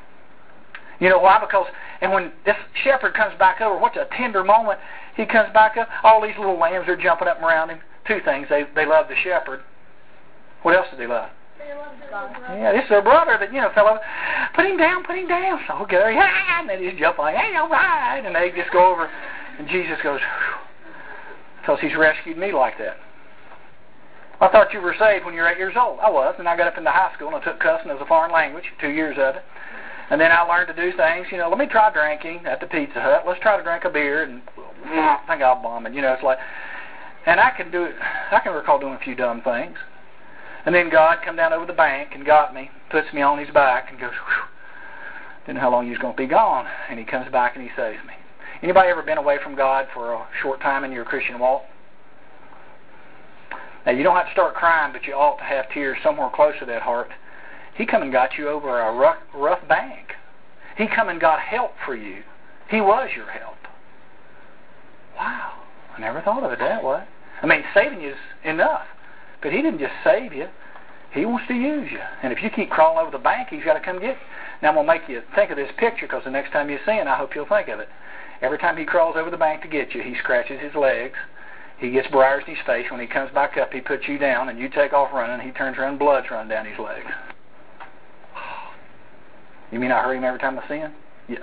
[1.00, 1.40] You know why?
[1.40, 1.68] Because,
[2.02, 4.80] and when this shepherd comes back over, what's a tender moment?
[5.16, 7.80] He comes back up, all these little lambs are jumping up around him.
[8.08, 8.48] Two things.
[8.50, 9.62] They, they love the shepherd.
[10.64, 11.30] What else do they love?
[11.60, 14.00] Yeah, this is their brother that, you know, fell over.
[14.56, 15.60] Put him down, put him down.
[15.68, 18.22] So, okay, yeah, and they just jump like, hey, all right.
[18.26, 19.10] And they just go over.
[19.60, 20.20] And Jesus goes,
[21.62, 22.98] because he's rescued me like that.
[24.42, 26.00] I thought you were saved when you were eight years old.
[26.00, 28.06] I was, and I got up into high school and I took cussing as a
[28.06, 29.44] foreign language, two years of it.
[30.10, 32.66] And then I learned to do things, you know, let me try drinking at the
[32.66, 33.26] Pizza Hut.
[33.28, 34.42] Let's try to drink a beer, and
[34.86, 35.94] I think I'll bomb it.
[35.94, 36.40] You know, it's like,
[37.26, 37.96] and I can do it.
[38.32, 39.78] I can recall doing a few dumb things.
[40.66, 43.50] And then God come down over the bank and got me, puts me on his
[43.54, 44.44] back, and goes, Whew.
[45.46, 46.66] didn't know how long he was going to be gone.
[46.90, 48.09] And he comes back and he saves me.
[48.62, 51.64] Anybody ever been away from God for a short time in your Christian walk?
[53.86, 56.54] Now, you don't have to start crying, but you ought to have tears somewhere close
[56.60, 57.10] to that heart.
[57.76, 60.14] He come and got you over a rough, rough bank.
[60.78, 62.24] He come and got help for you.
[62.70, 63.56] He was your help.
[65.18, 65.64] Wow.
[65.96, 67.04] I never thought of it that way.
[67.42, 68.86] I mean, saving you is enough.
[69.42, 70.48] But he didn't just save you.
[71.14, 72.00] He wants to use you.
[72.22, 74.28] And if you keep crawling over the bank, he's got to come get you.
[74.62, 76.78] Now, I'm going to make you think of this picture because the next time you
[76.86, 77.88] see it, I hope you'll think of it.
[78.42, 81.16] Every time he crawls over the bank to get you, he scratches his legs.
[81.80, 82.86] He gets briars in his face.
[82.90, 85.46] When he comes back up, he puts you down, and you take off running.
[85.46, 87.08] He turns around, blood's running down his legs.
[89.72, 90.94] You mean I hurt him every time I see him?
[91.28, 91.42] Yes.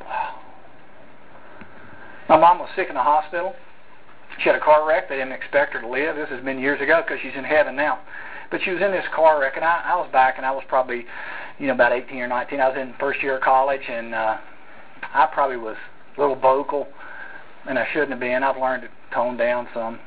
[0.00, 0.40] Wow.
[2.28, 3.54] My mom was sick in the hospital.
[4.38, 5.08] She had a car wreck.
[5.08, 6.16] They didn't expect her to live.
[6.16, 8.00] This has been years ago because she's in heaven now.
[8.50, 10.64] But she was in this car wreck, and I, I was back, and I was
[10.68, 11.04] probably,
[11.58, 12.60] you know, about 18 or 19.
[12.60, 14.38] I was in first year of college, and uh,
[15.14, 15.76] I probably was
[16.16, 16.88] a little vocal,
[17.68, 18.42] and I shouldn't have been.
[18.42, 19.98] I've learned to tone down some.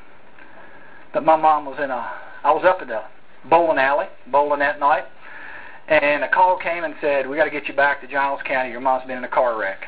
[1.12, 2.12] But my mom was in a.
[2.44, 3.02] I was up at the
[3.48, 5.04] bowling alley, bowling that night,
[5.88, 8.70] and a call came and said, "We got to get you back to Giles County.
[8.70, 9.86] Your mom's been in a car wreck."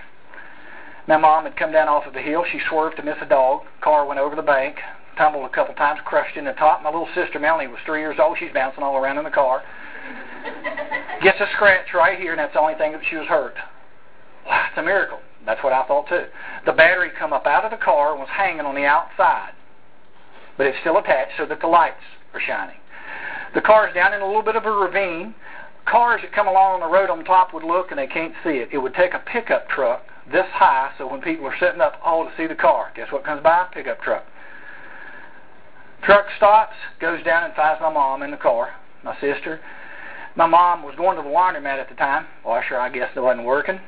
[1.09, 2.45] My mom had come down off of the hill.
[2.53, 3.63] She swerved to miss a dog.
[3.81, 4.77] Car went over the bank,
[5.17, 6.83] tumbled a couple times, crushed in the top.
[6.83, 8.37] My little sister Melanie was three years old.
[8.39, 9.63] She's bouncing all around in the car.
[11.23, 13.57] Gets a scratch right here, and that's the only thing that she was hurt.
[14.49, 15.19] It's a miracle.
[15.47, 16.25] That's what I thought too.
[16.67, 19.53] The battery come up out of the car and was hanging on the outside,
[20.57, 22.77] but it's still attached so that the lights are shining.
[23.55, 25.35] The car is down in a little bit of a ravine.
[25.87, 28.59] Cars that come along on the road on top would look and they can't see
[28.59, 28.69] it.
[28.73, 32.25] It would take a pickup truck this high so when people are sitting up all
[32.25, 32.93] to see the car.
[32.95, 33.67] Guess what comes by?
[33.73, 34.25] Pickup truck.
[36.03, 39.61] Truck stops, goes down and finds my mom in the car, my sister.
[40.37, 42.27] My mom was going to the laundromat at the time.
[42.45, 43.81] Washer, I guess, it wasn't working.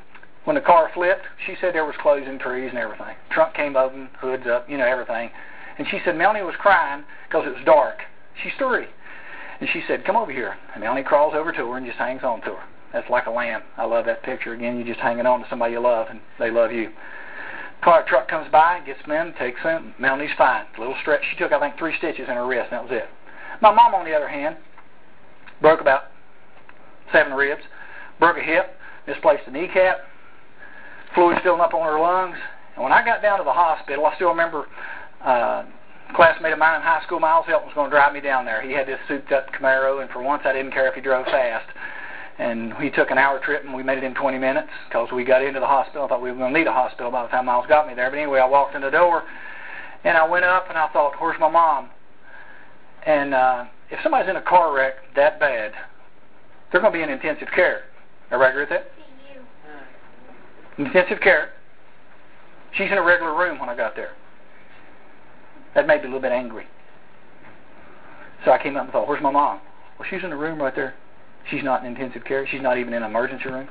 [0.45, 3.15] When the car flipped, she said there was clothes in trees and everything.
[3.31, 5.31] Trunk came open, hoods up, you know, everything.
[5.79, 7.99] And she said Melanie was crying because it was dark.
[8.43, 8.87] She's three.
[9.61, 10.57] And she said, come over here.
[10.75, 12.65] And Melanie crawls over to her and just hangs on to her.
[12.93, 13.63] That's like a lamb.
[13.77, 14.55] I love that picture.
[14.55, 16.91] Again, you're just hanging on to somebody you love, and they love you.
[17.83, 19.95] Car truck comes by, gets them, takes them.
[19.99, 20.65] Melanie's fine.
[20.77, 21.23] A little stretch.
[21.31, 23.09] She took, I think, three stitches in her wrist, and that was it.
[23.63, 24.57] My mom, on the other hand,
[25.61, 26.05] broke about
[27.13, 27.63] seven ribs,
[28.19, 28.77] broke a hip,
[29.07, 29.99] misplaced a kneecap,
[31.15, 32.37] fluid filling up on her lungs.
[32.75, 34.67] And when I got down to the hospital, I still remember
[35.25, 35.65] uh,
[36.09, 38.45] a classmate of mine in high school, Miles Hilton, was going to drive me down
[38.45, 38.63] there.
[38.63, 41.69] He had this souped-up Camaro, and for once I didn't care if he drove fast
[42.41, 45.25] and we took an hour trip and we made it in 20 minutes because we
[45.25, 46.07] got into the hospital.
[46.07, 47.93] I thought we were going to need a hospital by the time Miles got me
[47.93, 48.11] there.
[48.11, 49.25] But anyway, I walked in the door
[50.05, 51.91] and I went up and I thought, where's my mom?
[53.05, 55.73] And uh, if somebody's in a car wreck that bad,
[56.73, 57.83] they're going to be in intensive care.
[58.31, 59.00] Everybody agree with that?
[60.79, 61.51] Intensive care.
[62.77, 64.13] She's in a regular room when I got there.
[65.75, 66.67] That made me a little bit angry.
[68.45, 69.61] So I came up and thought, where's my mom?
[69.99, 70.95] Well, she's in the room right there.
[71.51, 72.47] She's not in intensive care.
[72.47, 73.69] She's not even in an emergency room.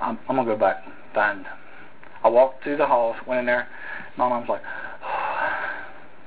[0.00, 1.44] I'm, I'm gonna go back and find.
[1.44, 1.52] Her.
[2.24, 3.68] I walked through the halls, went in there.
[4.16, 4.62] My mom's like,
[5.04, 5.50] oh.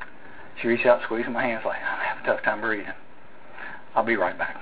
[0.61, 2.93] she reached out, squeezing my hands, like I'm having a tough time breathing.
[3.95, 4.57] I'll be right back.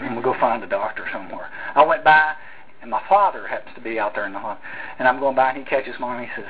[0.00, 1.48] I'm gonna go find a doctor somewhere.
[1.74, 2.34] I went by,
[2.82, 4.58] and my father happens to be out there in the hall,
[4.98, 6.20] and I'm going by, and he catches mom.
[6.20, 6.46] He says,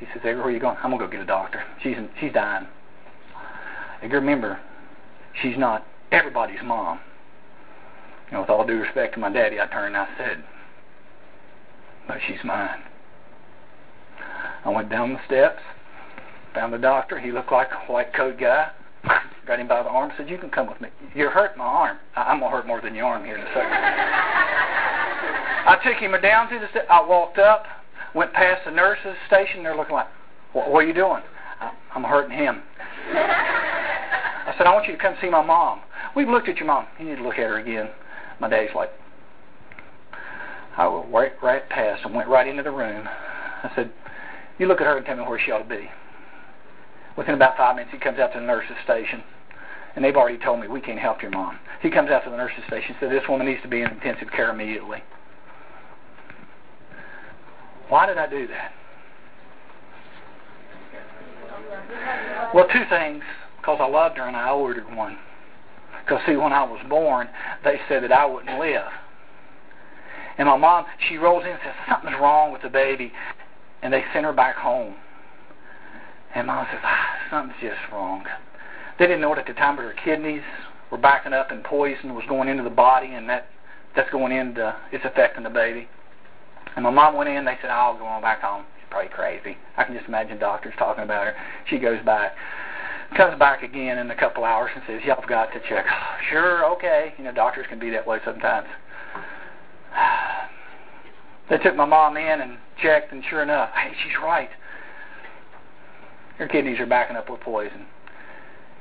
[0.00, 0.76] he says, Edgar, where are you going?
[0.82, 1.62] I'm gonna go get a doctor.
[1.82, 2.66] She's in, she's dying.
[4.02, 4.58] Edgar, remember,
[5.40, 7.00] she's not everybody's mom.
[8.30, 10.42] You know, with all due respect to my daddy, I turned and I said,
[12.08, 12.82] but she's mine.
[14.64, 15.60] I went down the steps,
[16.54, 17.18] found the doctor.
[17.18, 18.70] He looked like a white coat guy.
[19.46, 20.88] Got him by the arm, said, you can come with me.
[21.14, 21.98] You're hurting my arm.
[22.14, 23.72] I'm going to hurt more than your arm here in a second.
[25.64, 26.86] I took him down to the steps.
[26.90, 27.66] I walked up,
[28.14, 29.62] went past the nurse's station.
[29.64, 30.06] They're looking like,
[30.52, 31.22] what, what are you doing?
[31.94, 32.62] I'm hurting him.
[33.14, 35.80] I said, I want you to come see my mom.
[36.14, 36.86] We've looked at your mom.
[36.98, 37.90] You need to look at her again.
[38.40, 38.90] My dad's like,
[40.76, 43.06] I went right, right past and went right into the room.
[43.08, 43.92] I said,
[44.58, 45.88] you look at her and tell me where she ought to be.
[47.16, 49.22] Within about five minutes, he comes out to the nurse's station.
[49.94, 51.58] And they've already told me, we can't help your mom.
[51.82, 53.90] He comes out to the nurse's station and said, this woman needs to be in
[53.90, 55.02] intensive care immediately.
[57.88, 58.72] Why did I do that?
[62.54, 63.22] Well, two things
[63.58, 65.18] because I loved her and I ordered one.
[66.04, 67.28] Because, see, when I was born,
[67.64, 68.90] they said that I wouldn't live.
[70.38, 73.12] And my mom, she rolls in and says, something's wrong with the baby.
[73.82, 74.94] And they send her back home.
[76.34, 78.24] And mom says, ah, something's just wrong.
[78.98, 80.42] They didn't know it at the time, but her kidneys
[80.90, 83.46] were backing up and poison was going into the body, and that
[83.94, 85.86] that's going into, it's affecting the baby.
[86.76, 88.64] And my mom went in, they said, I'll go on back home.
[88.80, 89.58] She's probably crazy.
[89.76, 91.34] I can just imagine doctors talking about her.
[91.68, 92.32] She goes back
[93.16, 95.84] comes back again in a couple hours and says, "Y'all got to check."
[96.30, 97.14] sure, okay.
[97.18, 98.68] You know, doctors can be that way sometimes.
[101.50, 104.48] They took my mom in and checked, and sure enough, hey, she's right.
[106.38, 107.86] Her kidneys are backing up with poison,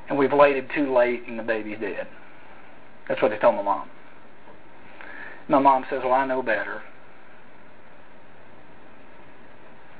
[0.10, 2.08] and we've waited too late, and the baby's dead.
[3.08, 3.90] That's what they told my mom.
[5.48, 6.82] My mom says, "Well, I know better."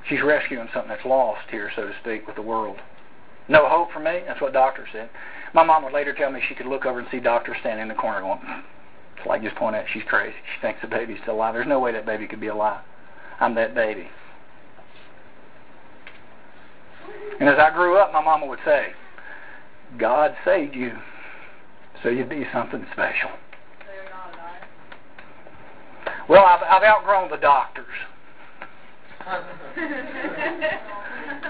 [0.08, 2.80] She's rescuing something that's lost here, so to speak, with the world.
[3.48, 4.22] No hope for me?
[4.26, 5.10] That's what doctor said.
[5.54, 7.88] My mom would later tell me she could look over and see doctor standing in
[7.88, 8.40] the corner going,
[9.16, 10.34] it's like just point out she's crazy.
[10.54, 11.54] She thinks the baby's still alive.
[11.54, 12.80] There's no way that baby could be alive.
[13.40, 14.08] I'm that baby.
[17.42, 18.92] And as I grew up, my mama would say,
[19.98, 20.92] God saved you,
[22.00, 23.30] so you'd be something special.
[26.28, 27.84] Well, I've, I've outgrown the doctors.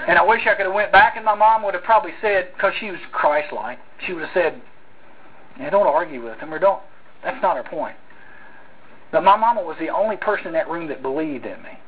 [0.08, 2.48] and I wish I could have went back, and my mom would have probably said,
[2.54, 4.62] because she was Christ-like, she would have said,
[5.60, 6.80] yeah, don't argue with them, or don't.
[7.22, 7.96] That's not her point.
[9.10, 11.78] But my mama was the only person in that room that believed in me.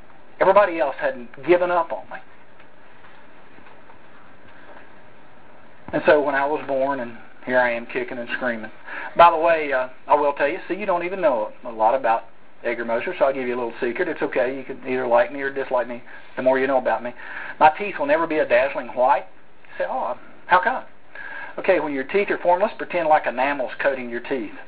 [0.41, 2.19] Everybody else had given up on me.
[5.95, 8.73] And so when I was born, and here I am kicking and screaming.
[9.17, 11.95] By the way, uh, I will tell you, see, you don't even know a lot
[11.95, 12.25] about
[12.65, 14.09] Edgar Moser, so I'll give you a little secret.
[14.09, 14.57] It's okay.
[14.57, 16.03] You can either like me or dislike me.
[16.35, 17.15] The more you know about me.
[17.61, 19.27] My teeth will never be a dazzling white.
[19.69, 20.83] You say, oh, how come?
[21.61, 24.59] Okay, when your teeth are formless, pretend like enamel's coating your teeth.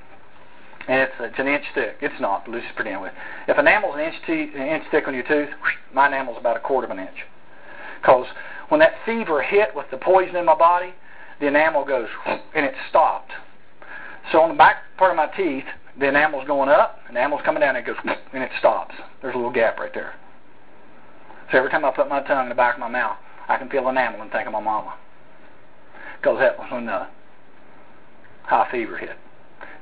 [0.86, 1.96] And it's, it's an inch thick.
[2.02, 3.12] It's not, but let's just pretend with
[3.48, 5.48] If enamel's an inch, te- an inch thick on your tooth,
[5.92, 7.26] my enamel's about a quarter of an inch.
[8.00, 8.26] Because
[8.68, 10.94] when that fever hit with the poison in my body,
[11.40, 13.32] the enamel goes, and it stopped.
[14.32, 15.64] So on the back part of my teeth,
[15.98, 17.96] the enamel's going up, enamel's coming down, and it goes,
[18.32, 18.94] and it stops.
[19.22, 20.14] There's a little gap right there.
[21.50, 23.16] So every time I put my tongue in the back of my mouth,
[23.48, 24.94] I can feel enamel and think of my mama.
[26.20, 27.06] Because that was when the
[28.44, 29.16] high fever hit.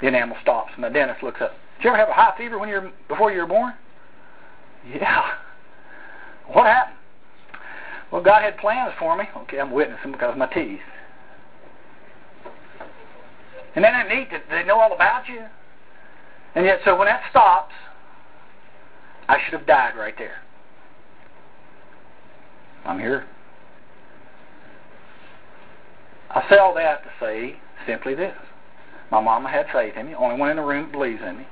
[0.00, 1.52] The enamel stops, and the dentist looks up.
[1.78, 3.72] Did you ever have a high fever when you're before you were born?
[4.86, 5.22] Yeah.
[6.46, 6.98] What happened?
[8.12, 9.24] Well, God had plans for me.
[9.38, 10.80] Okay, I'm witnessing because of my teeth.
[13.74, 15.44] And then that neat that they know all about you.
[16.54, 17.74] And yet, so when that stops,
[19.28, 20.36] I should have died right there.
[22.84, 23.26] I'm here.
[26.30, 27.56] I say all that to say
[27.86, 28.36] simply this.
[29.10, 30.14] My mama had faith in me.
[30.14, 31.46] Only one in the room believes in me.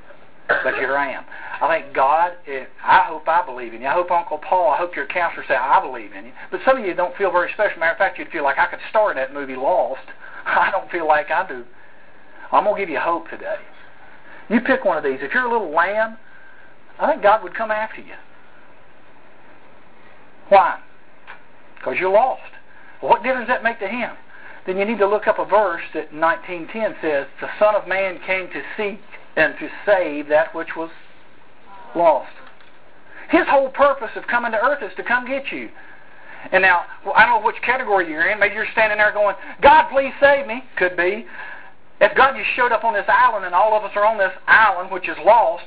[0.48, 1.24] But here I am.
[1.60, 3.86] I think God, it, I hope I believe in you.
[3.86, 6.32] I hope Uncle Paul, I hope your counselor say, I believe in you.
[6.50, 7.78] But some of you don't feel very special.
[7.78, 10.02] Matter of fact, you'd feel like I could star in that movie Lost.
[10.46, 11.64] I don't feel like I do.
[12.52, 13.56] I'm going to give you hope today.
[14.48, 15.18] You pick one of these.
[15.20, 16.18] If you're a little lamb,
[16.98, 18.14] I think God would come after you.
[20.48, 20.78] Why?
[21.76, 22.42] Because you're lost.
[23.00, 24.12] what difference does that make to Him?
[24.66, 28.20] Then you need to look up a verse that 1910 says, The Son of Man
[28.26, 29.00] came to seek
[29.36, 30.90] and to save that which was
[31.96, 32.30] lost.
[33.30, 35.70] His whole purpose of coming to earth is to come get you.
[36.50, 38.38] And now, well, I don't know which category you're in.
[38.38, 40.62] Maybe you're standing there going, God, please save me.
[40.76, 41.24] Could be.
[42.00, 44.32] If God just showed up on this island and all of us are on this
[44.46, 45.64] island, which is lost,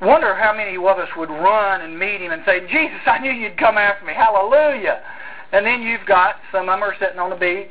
[0.00, 3.30] wonder how many of us would run and meet him and say, Jesus, I knew
[3.30, 4.12] you'd come after me.
[4.14, 5.00] Hallelujah.
[5.52, 7.70] And then you've got some of them are sitting on the beach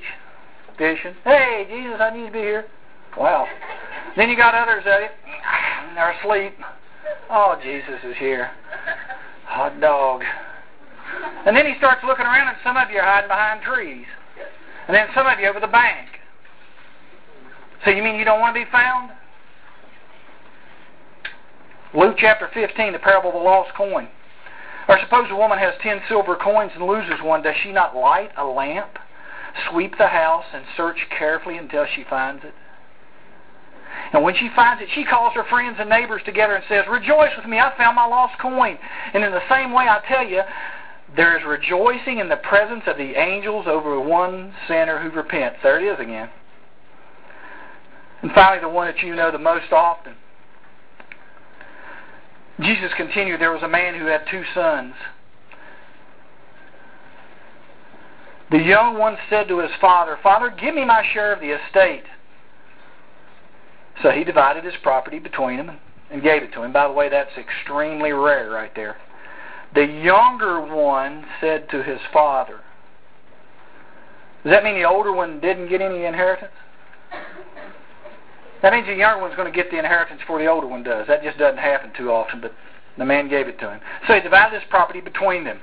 [0.77, 1.15] fishing.
[1.23, 2.65] Hey, Jesus, I need to be here.
[3.17, 3.45] Wow.
[4.15, 5.11] Then you got others that
[5.95, 6.53] they're asleep.
[7.29, 8.49] Oh, Jesus is here.
[9.45, 10.23] Hot dog.
[11.45, 14.05] And then he starts looking around, and some of you are hiding behind trees.
[14.87, 16.07] And then some of you over the bank.
[17.83, 19.11] So you mean you don't want to be found?
[21.93, 24.07] Luke chapter 15, the parable of the lost coin.
[24.87, 27.43] Or suppose a woman has ten silver coins and loses one.
[27.43, 28.97] Does she not light a lamp,
[29.69, 32.53] sweep the house, and search carefully until she finds it?
[34.13, 37.31] And when she finds it, she calls her friends and neighbors together and says, Rejoice
[37.37, 38.77] with me, I found my lost coin.
[39.13, 40.41] And in the same way, I tell you,
[41.15, 45.59] there is rejoicing in the presence of the angels over one sinner who repents.
[45.61, 46.29] There it is again.
[48.21, 50.13] And finally, the one that you know the most often.
[52.59, 54.93] Jesus continued, there was a man who had two sons.
[58.51, 62.03] The young one said to his father, Father, give me my share of the estate.
[64.03, 65.77] So he divided his property between them
[66.11, 66.73] and gave it to him.
[66.73, 68.97] By the way, that's extremely rare right there.
[69.73, 72.59] The younger one said to his father,
[74.43, 76.51] Does that mean the older one didn't get any inheritance?
[78.61, 81.07] That means the younger one's going to get the inheritance before the older one does.
[81.07, 82.53] That just doesn't happen too often, but
[82.97, 83.81] the man gave it to him.
[84.07, 85.59] So he divided his property between them.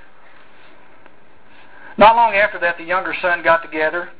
[1.97, 4.11] Not long after that, the younger son got together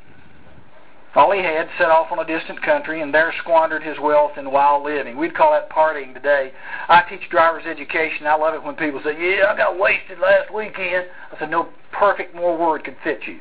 [1.19, 4.51] all he had, set off on a distant country, and there squandered his wealth in
[4.53, 5.17] wild living.
[5.17, 6.53] We'd call that partying today.
[6.89, 8.27] I teach driver's education.
[8.27, 11.07] I love it when people say, Yeah, I got wasted last weekend.
[11.33, 13.41] I said, No perfect more word could fit you.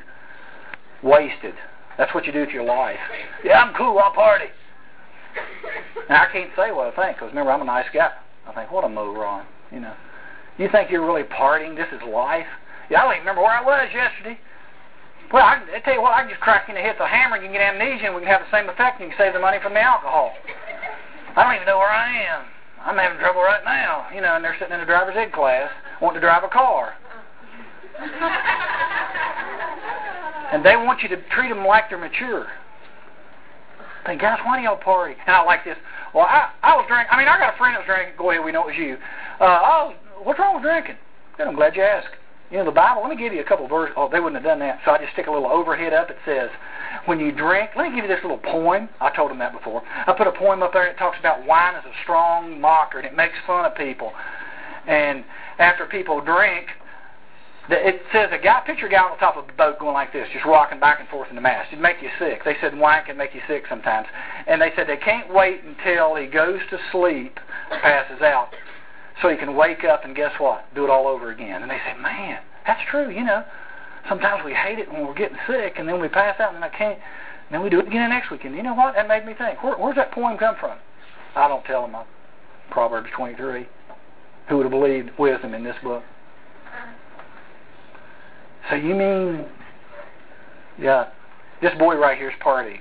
[1.04, 1.54] Wasted.
[2.00, 2.98] That's what you do with your life.
[3.44, 4.00] Yeah, I'm cool.
[4.00, 4.48] I'll party.
[6.10, 8.12] Now, I can't say what I think because remember, I'm a nice guy.
[8.48, 9.46] I think, what a moron.
[9.72, 9.94] You know,
[10.58, 11.76] you think you're really partying?
[11.76, 12.48] This is life.
[12.90, 14.40] Yeah, I don't even remember where I was yesterday.
[15.32, 17.04] Well, I, I tell you what, I can just crack you in the head with
[17.04, 19.12] a hammer and you can get amnesia and we can have the same effect and
[19.12, 20.32] you can save the money from the alcohol.
[21.36, 22.46] I don't even know where I am.
[22.80, 25.70] I'm having trouble right now, you know, and they're sitting in a driver's ed class.
[26.00, 26.96] wanting to drive a car.
[30.54, 32.48] and they want you to treat them like they're mature.
[34.08, 35.16] Think, guys, why do y'all party?
[35.28, 35.76] And I like this.
[36.16, 37.12] Well, I I was drinking.
[37.12, 38.16] I mean, I got a friend that was drinking.
[38.18, 38.96] Go ahead, we know it was you.
[39.42, 40.96] Uh, I what's wrong with drinking?
[41.36, 42.16] Good, I'm glad you asked.
[42.50, 43.94] You know, the Bible, let me give you a couple verses.
[43.98, 44.80] Oh, they wouldn't have done that.
[44.86, 46.10] So I just stick a little overhead up.
[46.10, 46.50] It says,
[47.04, 48.88] when you drink, let me give you this little poem.
[49.02, 49.84] I told them that before.
[49.84, 53.06] I put a poem up there that talks about wine as a strong mocker, and
[53.06, 54.14] it makes fun of people.
[54.88, 55.26] And
[55.60, 56.68] after people drink,
[57.70, 60.14] it says a guy, picture a guy on the top of a boat going like
[60.14, 61.68] this, just rocking back and forth in the mast.
[61.72, 62.44] It'd make you sick.
[62.46, 64.08] They said wine can make you sick sometimes.
[64.48, 67.40] And they said they can't wait until he goes to sleep,
[67.70, 68.50] passes out,
[69.22, 70.64] so he can wake up and guess what?
[70.76, 71.62] Do it all over again.
[71.62, 73.44] And they say, man, that's true, you know.
[74.08, 76.70] Sometimes we hate it when we're getting sick, and then we pass out, and I
[76.70, 76.98] can't.
[76.98, 78.56] And then we do it again the next weekend.
[78.56, 78.96] You know what?
[78.96, 79.62] That made me think.
[79.64, 80.78] Where, where's that poem come from?
[81.36, 81.96] I don't tell them.
[82.72, 83.68] Proverbs 23.
[84.50, 86.04] Who would have believed wisdom in this book?
[88.70, 89.46] So you mean,
[90.80, 91.08] yeah,
[91.62, 92.80] this boy right here is partying.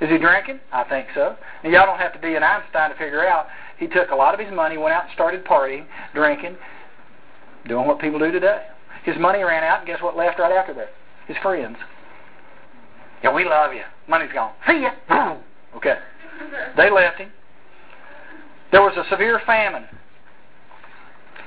[0.00, 0.60] Is he drinking?
[0.72, 1.36] I think so.
[1.62, 3.46] Y'all don't have to be an Einstein to figure out.
[3.78, 6.56] He took a lot of his money, went out and started partying, drinking,
[7.68, 8.66] doing what people do today.
[9.04, 10.90] His money ran out, and guess what left right after that?
[11.26, 11.76] His friends.
[13.22, 13.82] Yeah, we love you.
[14.08, 14.52] Money's gone.
[14.66, 15.36] See ya.
[15.76, 15.96] Okay.
[16.76, 17.30] They left him.
[18.72, 19.86] There was a severe famine.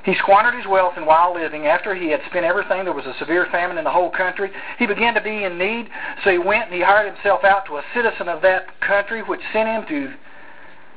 [0.05, 1.65] He squandered his wealth in wild living.
[1.65, 4.51] After he had spent everything, there was a severe famine in the whole country.
[4.77, 5.89] He began to be in need,
[6.23, 9.41] so he went and he hired himself out to a citizen of that country, which
[9.51, 10.13] sent him to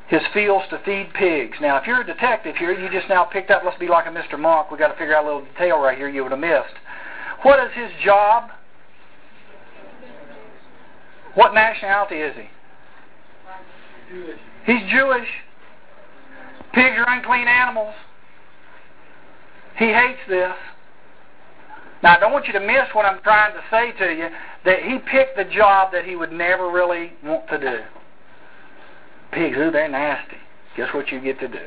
[0.08, 1.56] his fields to feed pigs.
[1.58, 4.10] Now, if you're a detective here, you just now picked up, let's be like a
[4.10, 4.38] Mr.
[4.38, 6.76] Monk, we've got to figure out a little detail right here you would have missed.
[7.42, 8.50] What is his job?
[11.34, 12.48] What nationality is he?
[14.66, 15.28] He's Jewish.
[16.74, 17.94] Pigs are unclean animals.
[19.78, 20.54] He hates this.
[22.02, 24.28] Now, I don't want you to miss what I'm trying to say to you,
[24.64, 27.78] that he picked the job that he would never really want to do.
[29.32, 30.36] Pigs, ooh, they're nasty.
[30.76, 31.66] Guess what you get to do?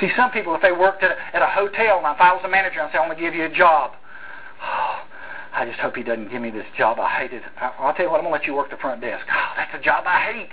[0.00, 2.42] See, some people, if they worked at a, at a hotel, and if I was
[2.44, 3.92] a manager, I'd say, I'm going to give you a job.
[4.62, 5.02] Oh,
[5.54, 6.98] I just hope he doesn't give me this job.
[7.00, 7.42] I hate it.
[7.78, 9.24] I'll tell you what, I'm going to let you work the front desk.
[9.32, 10.50] Oh, that's a job I hate.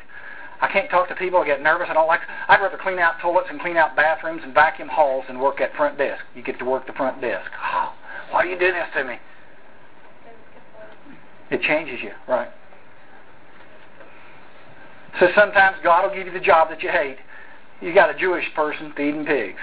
[0.63, 1.41] I can't talk to people.
[1.41, 1.87] I get nervous.
[1.89, 2.21] I don't like.
[2.47, 5.75] I'd rather clean out toilets and clean out bathrooms and vacuum halls than work at
[5.75, 6.23] front desk.
[6.35, 7.51] You get to work the front desk.
[7.61, 7.93] Oh,
[8.31, 9.15] why do you do this to me?
[11.51, 12.47] It changes you, right?
[15.19, 17.17] So sometimes God will give you the job that you hate.
[17.81, 19.59] You got a Jewish person feeding pigs.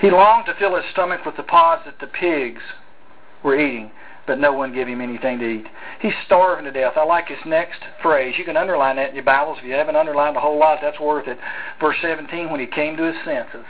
[0.00, 2.62] He longed to fill his stomach with the pods that the pigs
[3.44, 3.90] were eating
[4.26, 5.66] but no one give him anything to eat.
[6.00, 6.94] He's starving to death.
[6.96, 8.34] I like his next phrase.
[8.38, 9.58] You can underline that in your Bibles.
[9.58, 11.38] If you haven't underlined a whole lot, that's worth it.
[11.80, 13.64] Verse 17, when he came to his senses.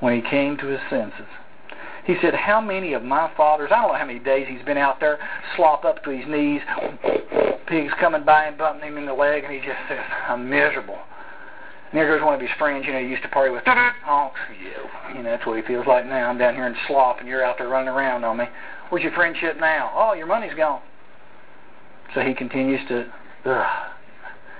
[0.00, 1.26] When he came to his senses.
[2.04, 4.76] He said, How many of my fathers, I don't know how many days he's been
[4.76, 5.18] out there,
[5.56, 6.60] slop up to his knees,
[7.66, 10.98] pigs coming by and bumping him in the leg, and he just says, I'm miserable.
[11.92, 13.64] There goes one of his friends, you know, he used to party with.
[13.64, 14.08] Mm-hmm.
[14.08, 15.16] Oh, you.
[15.16, 16.28] You know, that's what he feels like now.
[16.28, 18.44] I'm down here in slop, and you're out there running around on me.
[18.88, 19.92] Where's your friendship now?
[19.94, 20.80] Oh, your money's gone.
[22.14, 23.12] So he continues to.
[23.44, 23.88] Ugh.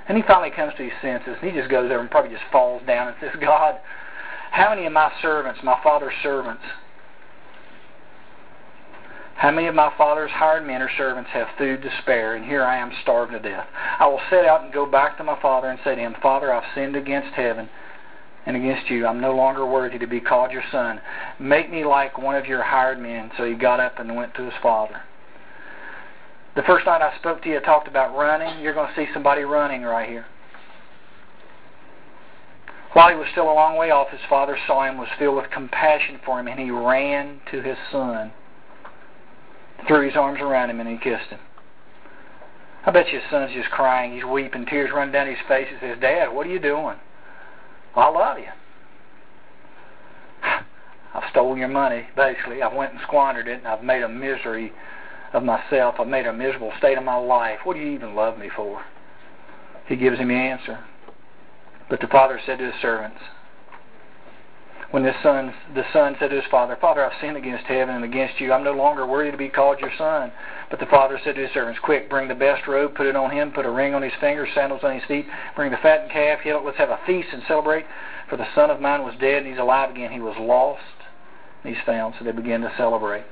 [0.08, 2.44] And he finally comes to his senses, and he just goes there and probably just
[2.50, 3.76] falls down and says, God,
[4.50, 6.62] how many of my servants, my father's servants,
[9.36, 12.62] how many of my father's hired men or servants have food to spare, and here
[12.62, 13.66] I am starving to death?
[13.98, 16.52] I will set out and go back to my father and say to him, Father,
[16.52, 17.68] I've sinned against heaven
[18.46, 19.06] and against you.
[19.06, 21.00] I'm no longer worthy to be called your son.
[21.40, 23.30] Make me like one of your hired men.
[23.36, 25.02] So he got up and went to his father.
[26.54, 28.62] The first night I spoke to you, I talked about running.
[28.62, 30.26] You're going to see somebody running right here.
[32.92, 35.50] While he was still a long way off, his father saw him, was filled with
[35.50, 38.32] compassion for him, and he ran to his son
[39.86, 41.40] threw his arms around him and he kissed him.
[42.84, 44.14] I bet you his son's just crying.
[44.14, 44.66] He's weeping.
[44.66, 45.68] Tears running down his face.
[45.70, 46.96] He says, Dad, what are you doing?
[47.94, 48.48] Well, I love you.
[51.14, 52.62] I've stolen your money, basically.
[52.62, 54.72] I went and squandered it, and I've made a misery
[55.32, 55.96] of myself.
[55.98, 57.60] I've made a miserable state of my life.
[57.64, 58.82] What do you even love me for?
[59.86, 60.80] He gives him the answer.
[61.88, 63.18] But the father said to his servants,
[64.92, 68.04] when the son, the son said to his father, Father, I've sinned against heaven and
[68.04, 68.52] against you.
[68.52, 70.30] I'm no longer worthy to be called your son.
[70.68, 73.30] But the father said to his servants, Quick, bring the best robe, put it on
[73.30, 75.24] him, put a ring on his finger, sandals on his feet,
[75.56, 77.86] bring the fattened calf, it, let's have a feast and celebrate.
[78.28, 80.12] For the son of mine was dead and he's alive again.
[80.12, 80.82] He was lost
[81.64, 82.14] and he's found.
[82.18, 83.24] So they began to celebrate.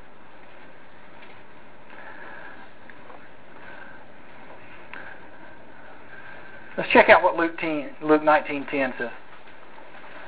[6.79, 9.11] Let's check out what Luke 10, Luke 19:10 says.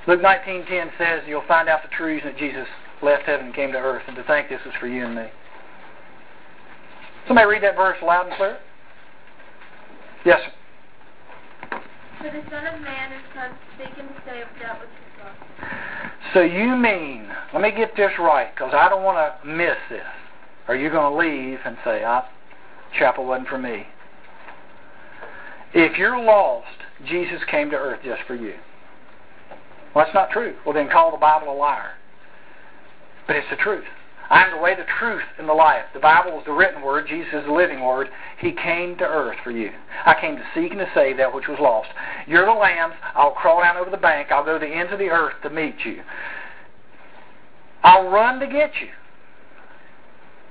[0.06, 2.68] Luke 19:10 says, "You'll find out the truths that Jesus
[3.02, 5.28] left heaven and came to earth, and to think this was for you and me."
[7.26, 8.58] Somebody read that verse loud and clear.
[10.24, 10.40] Yes.
[10.40, 11.80] Sir.
[12.18, 15.24] For the Son of Man is come to seek and to save that which is
[15.24, 16.32] lost.
[16.32, 20.06] So you mean, let me get this right, because I don't want to miss this.
[20.68, 22.28] Are you going to leave and say, ah,
[22.96, 23.86] chapel wasn't for me?
[25.74, 26.66] If you're lost,
[27.04, 28.54] Jesus came to earth just for you.
[29.94, 30.54] Well, that's not true.
[30.64, 31.92] Well, then call the Bible a liar.
[33.26, 33.84] But it's the truth.
[34.30, 35.84] I am the way, the truth, and the life.
[35.92, 37.06] The Bible is the written word.
[37.06, 38.08] Jesus is the living word.
[38.38, 39.70] He came to earth for you.
[40.06, 41.90] I came to seek and to save that which was lost.
[42.26, 42.94] You're the lambs.
[43.14, 44.32] I'll crawl down over the bank.
[44.32, 46.02] I'll go to the ends of the earth to meet you.
[47.82, 48.88] I'll run to get you.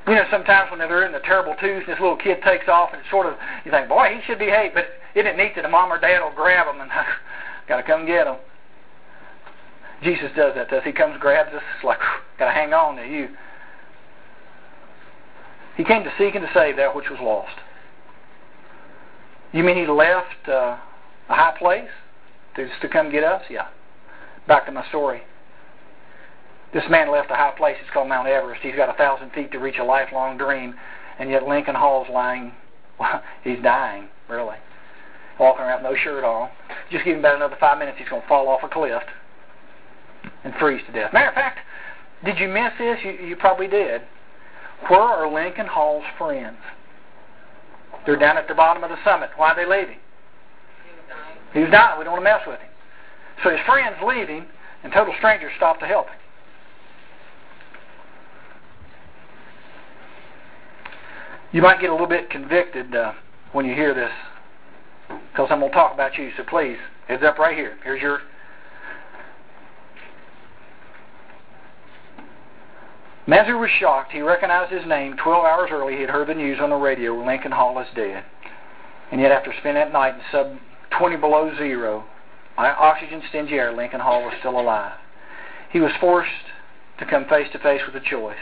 [0.07, 3.01] You know, sometimes when they're in the terrible twos, this little kid takes off, and
[3.01, 3.33] it's sort of
[3.65, 4.85] you think, boy, he should behave, but
[5.15, 6.91] isn't it neat that a mom or dad will grab him and
[7.67, 8.35] got to come get him?
[10.03, 10.83] Jesus does that to us.
[10.83, 11.99] He comes, grabs us, it's like
[12.39, 13.29] got to hang on to you.
[15.77, 17.55] He came to seek and to save that which was lost.
[19.53, 20.77] You mean he left uh,
[21.29, 21.89] a high place
[22.55, 23.43] to, to come get us?
[23.49, 23.67] Yeah.
[24.47, 25.21] Back to my story.
[26.73, 27.75] This man left a high place.
[27.81, 28.61] It's called Mount Everest.
[28.63, 30.73] He's got a thousand feet to reach a lifelong dream,
[31.19, 32.53] and yet Lincoln Hall's lying.
[32.99, 34.55] Well, he's dying, really.
[35.39, 36.49] Walking around no shirt on.
[36.91, 39.03] Just give him about another five minutes, he's going to fall off a cliff
[40.43, 41.13] and freeze to death.
[41.13, 41.59] Matter of fact,
[42.23, 42.99] did you miss this?
[43.03, 44.01] You, you probably did.
[44.87, 46.57] Where are Lincoln Hall's friends?
[48.05, 49.29] They're down at the bottom of the summit.
[49.35, 49.97] Why are they leaving?
[51.53, 51.99] He was dying.
[51.99, 52.69] We don't want to mess with him.
[53.43, 54.45] So his friends leave him,
[54.83, 56.15] and total strangers stop to help him.
[61.51, 63.11] You might get a little bit convicted uh,
[63.51, 64.11] when you hear this,
[65.09, 66.31] because I'm going to talk about you.
[66.37, 66.77] So please,
[67.07, 67.77] heads up right here.
[67.83, 68.19] Here's your
[73.27, 74.11] Mazur was shocked.
[74.11, 75.15] He recognized his name.
[75.17, 78.23] Twelve hours early, he had heard the news on the radio Lincoln Hall is dead.
[79.11, 80.57] And yet, after spending that night in sub
[80.97, 82.05] 20 below zero,
[82.57, 84.93] oxygen stingy air, Lincoln Hall was still alive.
[85.71, 86.31] He was forced
[86.99, 88.35] to come face to face with a choice.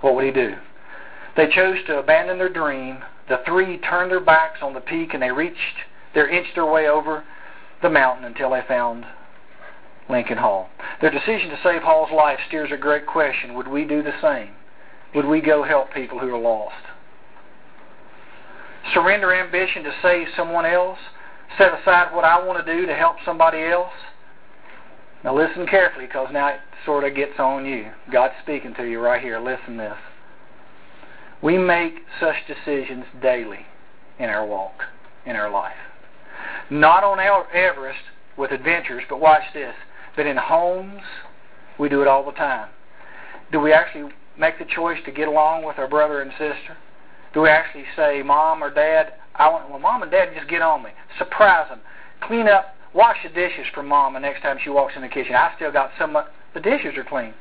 [0.00, 0.54] What would he do?
[1.36, 3.04] They chose to abandon their dream.
[3.28, 5.56] The three turned their backs on the peak and they reached,
[6.14, 7.24] they inched their way over
[7.82, 9.04] the mountain until they found
[10.08, 10.68] Lincoln Hall.
[11.00, 13.54] Their decision to save Hall's life steers a great question.
[13.54, 14.50] Would we do the same?
[15.14, 16.74] Would we go help people who are lost?
[18.92, 20.98] Surrender ambition to save someone else?
[21.56, 23.92] Set aside what I want to do to help somebody else?
[25.24, 27.90] Now listen carefully because now it sort of gets on you.
[28.12, 29.40] God's speaking to you right here.
[29.40, 29.96] Listen this.
[31.42, 33.66] We make such decisions daily
[34.18, 34.82] in our walk,
[35.26, 35.76] in our life.
[36.70, 38.00] Not on Everest
[38.36, 39.74] with adventures, but watch this.
[40.18, 41.00] But in homes,
[41.78, 42.70] we do it all the time.
[43.52, 46.76] Do we actually make the choice to get along with our brother and sister?
[47.32, 50.60] Do we actually say, Mom or Dad, I want, well, Mom and Dad just get
[50.60, 50.90] on me.
[51.18, 51.78] Surprise them.
[52.20, 55.36] Clean up, wash the dishes for Mom the next time she walks in the kitchen.
[55.36, 56.18] I still got some,
[56.52, 57.32] the dishes are clean.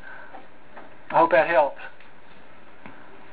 [1.09, 1.82] I hope that helps.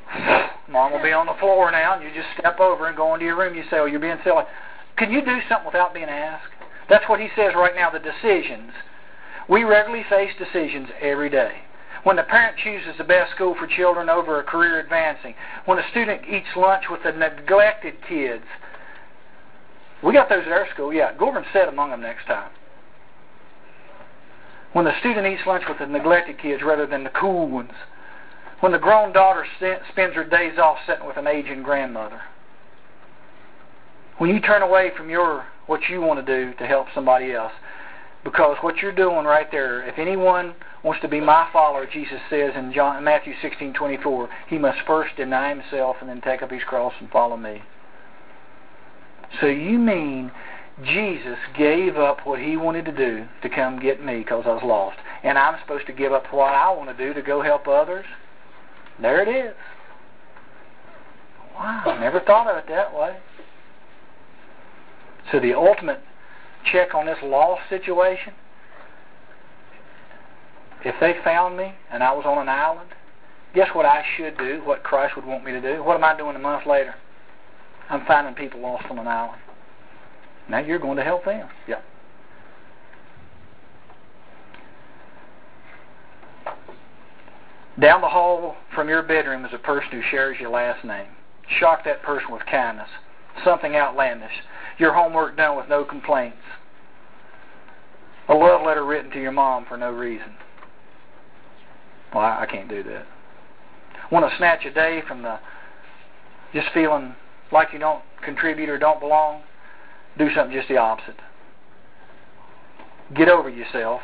[0.70, 3.26] Mom will be on the floor now, and you just step over and go into
[3.26, 3.54] your room.
[3.54, 4.44] You say, oh, you're being silly.
[4.96, 6.48] Can you do something without being asked?
[6.88, 8.72] That's what he says right now, the decisions
[9.48, 11.52] we regularly face decisions every day.
[12.04, 15.34] When the parent chooses the best school for children over a career advancing,
[15.64, 18.44] when a student eats lunch with the neglected kids,
[20.02, 21.16] we got those at our school, yeah.
[21.16, 22.50] Go over and sit among them next time.
[24.74, 27.72] When the student eats lunch with the neglected kids rather than the cool ones.
[28.60, 29.46] When the grown daughter
[29.90, 32.20] spends her days off sitting with an aging grandmother.
[34.18, 37.52] When you turn away from your what you want to do to help somebody else.
[38.24, 42.52] Because what you're doing right there, if anyone wants to be my follower, Jesus says
[42.56, 46.94] in John, Matthew 16:24, he must first deny himself and then take up his cross
[47.00, 47.62] and follow me.
[49.40, 50.32] So you mean
[50.82, 54.62] Jesus gave up what he wanted to do to come get me because I was
[54.64, 54.98] lost.
[55.22, 58.06] And I'm supposed to give up what I want to do to go help others?
[59.00, 59.54] There it is.
[61.54, 63.16] Wow, I never thought of it that way.
[65.30, 66.00] So the ultimate
[66.70, 68.32] check on this lost situation,
[70.84, 72.90] if they found me and I was on an island,
[73.54, 75.82] guess what I should do, what Christ would want me to do?
[75.82, 76.94] What am I doing a month later?
[77.88, 79.40] I'm finding people lost on an island.
[80.48, 81.48] Now you're going to help them.
[81.66, 81.80] Yeah.
[87.80, 91.08] Down the hall from your bedroom is a person who shares your last name.
[91.58, 92.88] Shock that person with kindness.
[93.44, 94.30] Something outlandish.
[94.78, 96.38] Your homework done with no complaints.
[98.28, 100.34] A love letter written to your mom for no reason.
[102.14, 103.06] Well, I, I can't do that.
[104.10, 105.38] Want to snatch a day from the
[106.52, 107.14] just feeling
[107.52, 109.42] like you don't contribute or don't belong?
[110.16, 111.16] Do something just the opposite.
[113.14, 114.00] Get over yourself.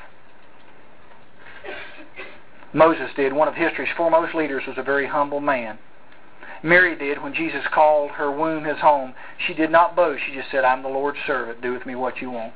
[2.72, 3.32] Moses did.
[3.32, 5.78] One of history's foremost leaders was a very humble man.
[6.62, 9.14] Mary did when Jesus called her womb his home.
[9.46, 10.22] She did not boast.
[10.26, 11.62] She just said, I'm the Lord's servant.
[11.62, 12.52] Do with me what you want.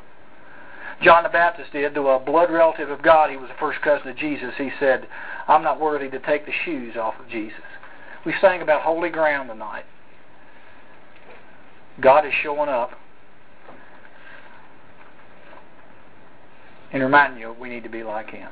[1.03, 1.95] John the Baptist did.
[1.95, 4.53] To a blood relative of God, he was the first cousin of Jesus.
[4.59, 5.09] He said,
[5.49, 7.61] I'm not worthy to take the shoes off of Jesus.
[8.27, 9.85] We sang about holy ground tonight.
[12.01, 12.91] God is showing up
[16.93, 18.51] and reminding you we need to be like Him.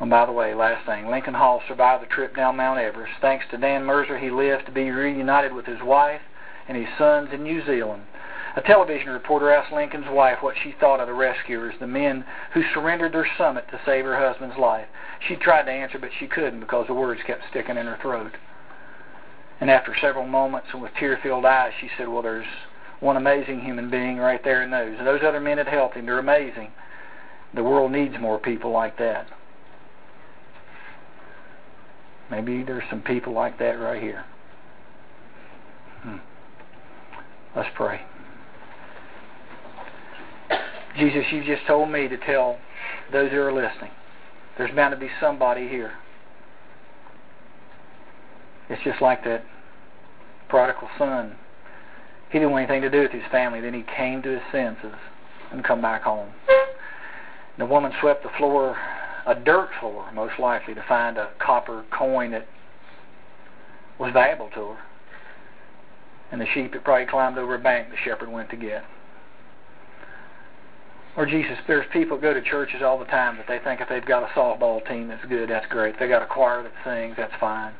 [0.00, 3.12] And by the way, last thing, Lincoln Hall survived the trip down Mount Everest.
[3.20, 6.20] Thanks to Dan Mazur, he lived to be reunited with his wife
[6.66, 8.02] and his sons in New Zealand.
[8.56, 12.62] A television reporter asked Lincoln's wife what she thought of the rescuers, the men who
[12.72, 14.86] surrendered their summit to save her husband's life.
[15.28, 18.32] She tried to answer, but she couldn't because the words kept sticking in her throat.
[19.60, 22.46] And after several moments and with tear-filled eyes, she said, well, there's
[23.00, 24.98] one amazing human being right there in those.
[24.98, 26.06] And those other men had helped him.
[26.06, 26.70] They're amazing.
[27.54, 29.28] The world needs more people like that.
[32.30, 34.24] Maybe there's some people like that right here.
[36.02, 36.16] Hmm.
[37.56, 38.00] Let's pray.
[40.96, 42.58] Jesus, you just told me to tell
[43.12, 43.90] those who are listening.
[44.56, 45.92] There's bound to be somebody here.
[48.68, 49.44] It's just like that
[50.48, 51.36] prodigal son.
[52.30, 53.60] He didn't want anything to do with his family.
[53.60, 54.94] Then he came to his senses
[55.52, 56.30] and come back home.
[57.58, 58.76] The woman swept the floor
[59.26, 62.46] a dirt floor, most likely, to find a copper coin that
[63.98, 64.78] was valuable to her.
[66.32, 68.84] And the sheep had probably climbed over a bank the shepherd went to get.
[71.16, 74.04] Or Jesus, there's people go to churches all the time that they think if they've
[74.04, 75.94] got a softball team that's good, that's great.
[75.94, 77.72] If they got a choir that sings, that's fine.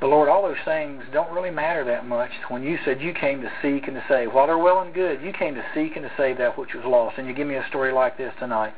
[0.00, 2.30] But Lord, all those things don't really matter that much.
[2.48, 5.22] When you said you came to seek and to save, while they're well and good,
[5.22, 7.16] you came to seek and to save that which was lost.
[7.16, 8.74] And you give me a story like this tonight.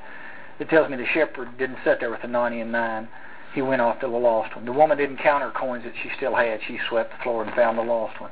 [0.58, 3.08] It tells me the shepherd didn't sit there with the 90 and 9.
[3.54, 4.64] He went off to the lost one.
[4.64, 6.60] The woman didn't count her coins that she still had.
[6.66, 8.30] She swept the floor and found the lost one.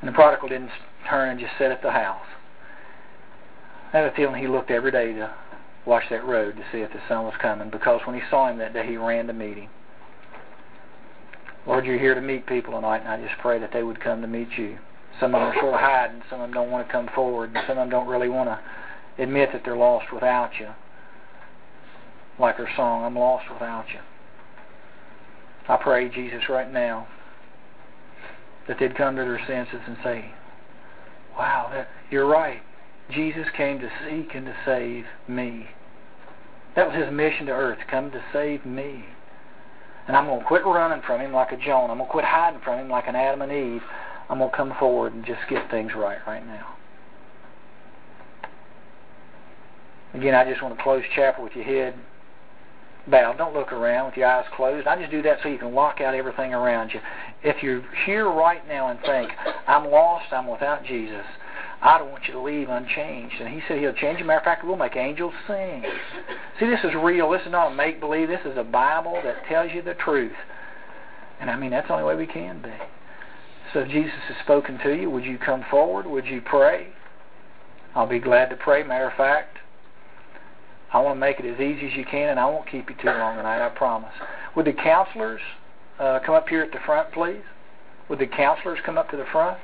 [0.00, 0.70] And the prodigal didn't
[1.08, 2.26] turn and just sit at the house.
[3.92, 5.32] I have a feeling he looked every day to
[5.86, 8.58] watch that road to see if the son was coming because when he saw him
[8.58, 9.68] that day, he ran to meet him.
[11.66, 14.20] Lord, you're here to meet people tonight, and I just pray that they would come
[14.22, 14.78] to meet you.
[15.20, 16.22] Some of them are sort of hiding.
[16.28, 17.52] Some of them don't want to come forward.
[17.54, 18.58] And some of them don't really want to
[19.18, 20.68] admit that they're lost without you.
[22.38, 24.00] Like her song, I'm lost without you.
[25.68, 27.06] I pray, Jesus, right now,
[28.66, 30.32] that they'd come to their senses and say,
[31.36, 32.62] wow, that, you're right.
[33.10, 35.68] Jesus came to seek and to save me.
[36.74, 39.04] That was his mission to earth, come to save me.
[40.08, 41.92] And I'm going to quit running from him like a Jonah.
[41.92, 43.82] I'm going to quit hiding from him like an Adam and Eve.
[44.28, 46.74] I'm going to come forward and just get things right right now.
[50.14, 51.94] Again, I just want to close chapel with your head
[53.06, 53.38] bowed.
[53.38, 54.86] Don't look around with your eyes closed.
[54.86, 57.00] I just do that so you can lock out everything around you.
[57.42, 59.30] If you're here right now and think,
[59.66, 61.24] I'm lost, I'm without Jesus,
[61.80, 63.36] I don't want you to leave unchanged.
[63.40, 64.24] And he said he'll change you.
[64.24, 65.82] Matter of fact, we'll make angels sing.
[66.60, 67.30] See, this is real.
[67.30, 68.28] This is not a make-believe.
[68.28, 70.36] This is a Bible that tells you the truth.
[71.40, 72.70] And I mean, that's the only way we can be.
[73.72, 76.06] So if Jesus has spoken to you, would you come forward?
[76.06, 76.88] Would you pray?
[77.96, 78.84] I'll be glad to pray.
[78.84, 79.51] Matter of fact,
[80.92, 82.96] I want to make it as easy as you can, and I won't keep you
[82.96, 84.12] too long tonight, I promise.
[84.54, 85.40] Would the counselors
[85.98, 87.42] uh, come up here at the front, please?
[88.08, 89.58] Would the counselors come up to the front?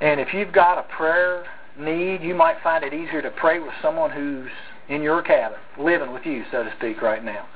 [0.00, 1.44] And if you've got a prayer
[1.78, 4.50] need, you might find it easier to pray with someone who's
[4.88, 7.46] in your cabin, living with you, so to speak, right now.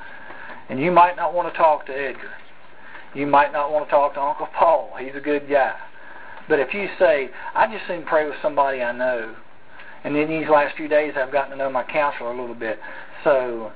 [0.70, 2.32] And you might not want to talk to Edgar.
[3.14, 4.92] You might not want to talk to Uncle Paul.
[4.98, 5.74] He's a good guy.
[6.48, 9.34] But if you say, I just seem to pray with somebody I know,
[10.04, 12.78] and in these last few days, I've gotten to know my counselor a little bit.
[13.24, 13.72] So,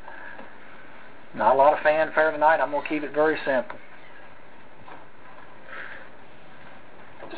[1.35, 2.59] not a lot of fanfare tonight.
[2.61, 3.79] I'm going to keep it very simple.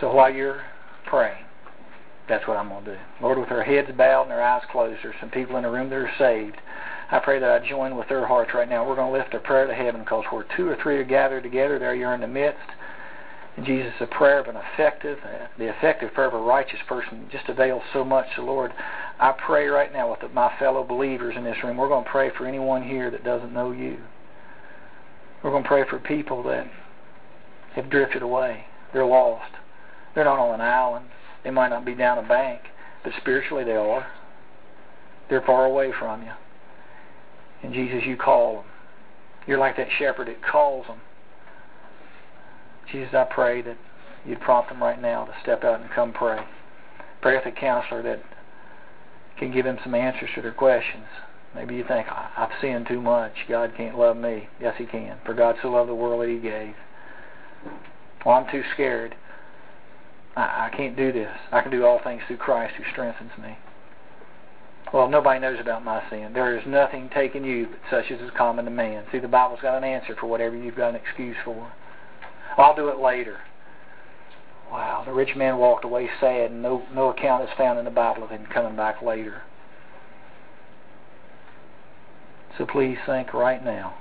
[0.01, 0.63] So while you're
[1.07, 1.45] praying,
[2.29, 3.01] that's what I'm going to do.
[3.21, 5.91] Lord, with our heads bowed and our eyes closed, there's some people in the room
[5.91, 6.57] that are saved.
[7.11, 8.89] I pray that I join with their hearts right now.
[8.89, 11.43] We're going to lift a prayer to heaven because where two or three are gathered
[11.43, 12.61] together, there you're in the midst.
[13.65, 17.49] Jesus, the prayer of an effective, uh, the effective prayer of a righteous person just
[17.49, 18.27] avails so much.
[18.37, 18.73] So, Lord,
[19.19, 21.77] I pray right now with my fellow believers in this room.
[21.77, 23.99] We're going to pray for anyone here that doesn't know you.
[25.43, 26.67] We're going to pray for people that
[27.75, 28.65] have drifted away.
[28.93, 29.53] They're lost.
[30.15, 31.07] They're not on an island.
[31.45, 32.61] They might not be down a bank,
[33.03, 34.07] but spiritually they are.
[35.29, 36.33] They're far away from you.
[37.63, 38.65] And Jesus, you call them.
[39.47, 41.01] You're like that shepherd that calls them.
[42.93, 43.77] Jesus, I pray that
[44.27, 46.45] you'd prompt them right now to step out and come pray.
[47.23, 48.23] Pray with a counselor that
[49.39, 51.07] can give them some answers to their questions.
[51.55, 53.33] Maybe you think, I've sinned too much.
[53.49, 54.49] God can't love me.
[54.61, 55.19] Yes, He can.
[55.25, 56.75] For God so loved the world that He gave.
[58.25, 59.17] Well, I'm too scared.
[60.37, 61.31] I, I can't do this.
[61.51, 63.59] I can do all things through Christ who strengthens me.
[64.93, 66.33] Well, nobody knows about my sin.
[66.33, 69.05] There is nothing taking you but such as is common to man.
[69.13, 71.73] See, the Bible's got an answer for whatever you've got an excuse for.
[72.57, 73.39] I'll do it later.
[74.71, 77.91] Wow, the rich man walked away sad, and no, no account is found in the
[77.91, 79.43] Bible of him coming back later.
[82.57, 83.95] So please think right now.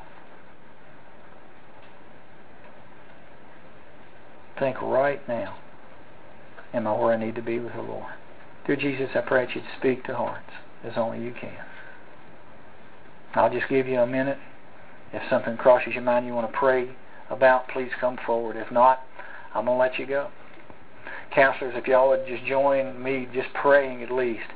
[4.60, 5.58] Think right now.
[6.74, 8.14] Am I where I need to be with the Lord?
[8.68, 10.52] Dear Jesus, I pray that you'd speak to hearts
[10.84, 11.66] as only you can.
[13.34, 14.38] I'll just give you a minute.
[15.14, 16.90] If something crosses your mind you want to pray
[17.30, 18.56] about, please come forward.
[18.56, 19.02] If not,
[19.54, 20.30] I'm going to let you go.
[21.34, 24.48] Counselors, if y'all would just join me just praying at least.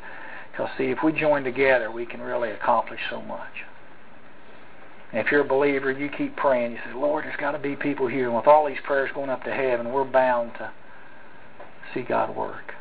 [0.51, 3.51] Because, see, if we join together, we can really accomplish so much.
[5.11, 6.74] And if you're a believer, you keep praying.
[6.74, 8.28] You say, Lord, there's got to be people here.
[8.28, 10.71] And with all these prayers going up to heaven, we're bound to
[11.93, 12.74] see God work.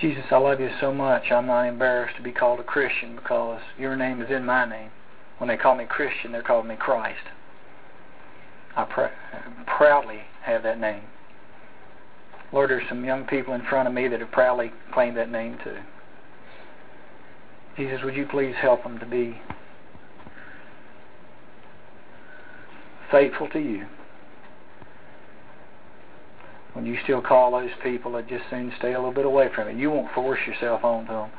[0.00, 1.30] Jesus, I love you so much.
[1.30, 4.90] I'm not embarrassed to be called a Christian because your name is in my name.
[5.38, 7.22] When they call me Christian, they're calling me Christ.
[8.76, 11.02] I pr- proudly have that name.
[12.52, 15.58] Lord, there's some young people in front of me that have proudly claimed that name
[15.64, 15.78] too.
[17.76, 19.40] Jesus, would you please help them to be
[23.10, 23.86] faithful to you?
[26.76, 29.66] When you still call those people that just soon stay a little bit away from
[29.66, 29.76] it.
[29.76, 31.30] You won't force yourself onto them.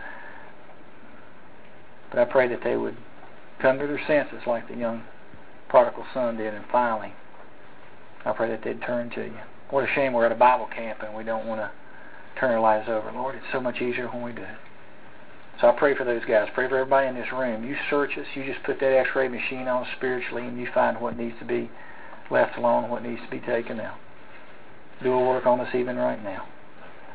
[2.10, 2.98] But I pray that they would
[3.62, 5.04] come to their senses like the young
[5.70, 7.14] prodigal son did, and finally,
[8.26, 9.38] I pray that they'd turn to you.
[9.70, 11.70] What a shame we're at a Bible camp and we don't want to
[12.40, 13.12] turn our lives over.
[13.12, 14.46] Lord, it's so much easier when we do.
[15.62, 16.48] So I pray for those guys.
[16.56, 17.64] Pray for everybody in this room.
[17.64, 18.26] You search us.
[18.34, 21.70] You just put that x-ray machine on spiritually and you find what needs to be
[22.32, 23.98] left alone, what needs to be taken out
[25.04, 26.48] do a work on us even right now.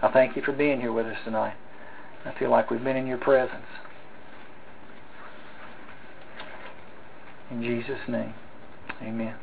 [0.02, 1.54] I thank you for being here with us tonight.
[2.24, 3.66] I feel like we've been in your presence.
[7.50, 8.34] In Jesus' name,
[9.02, 9.34] amen.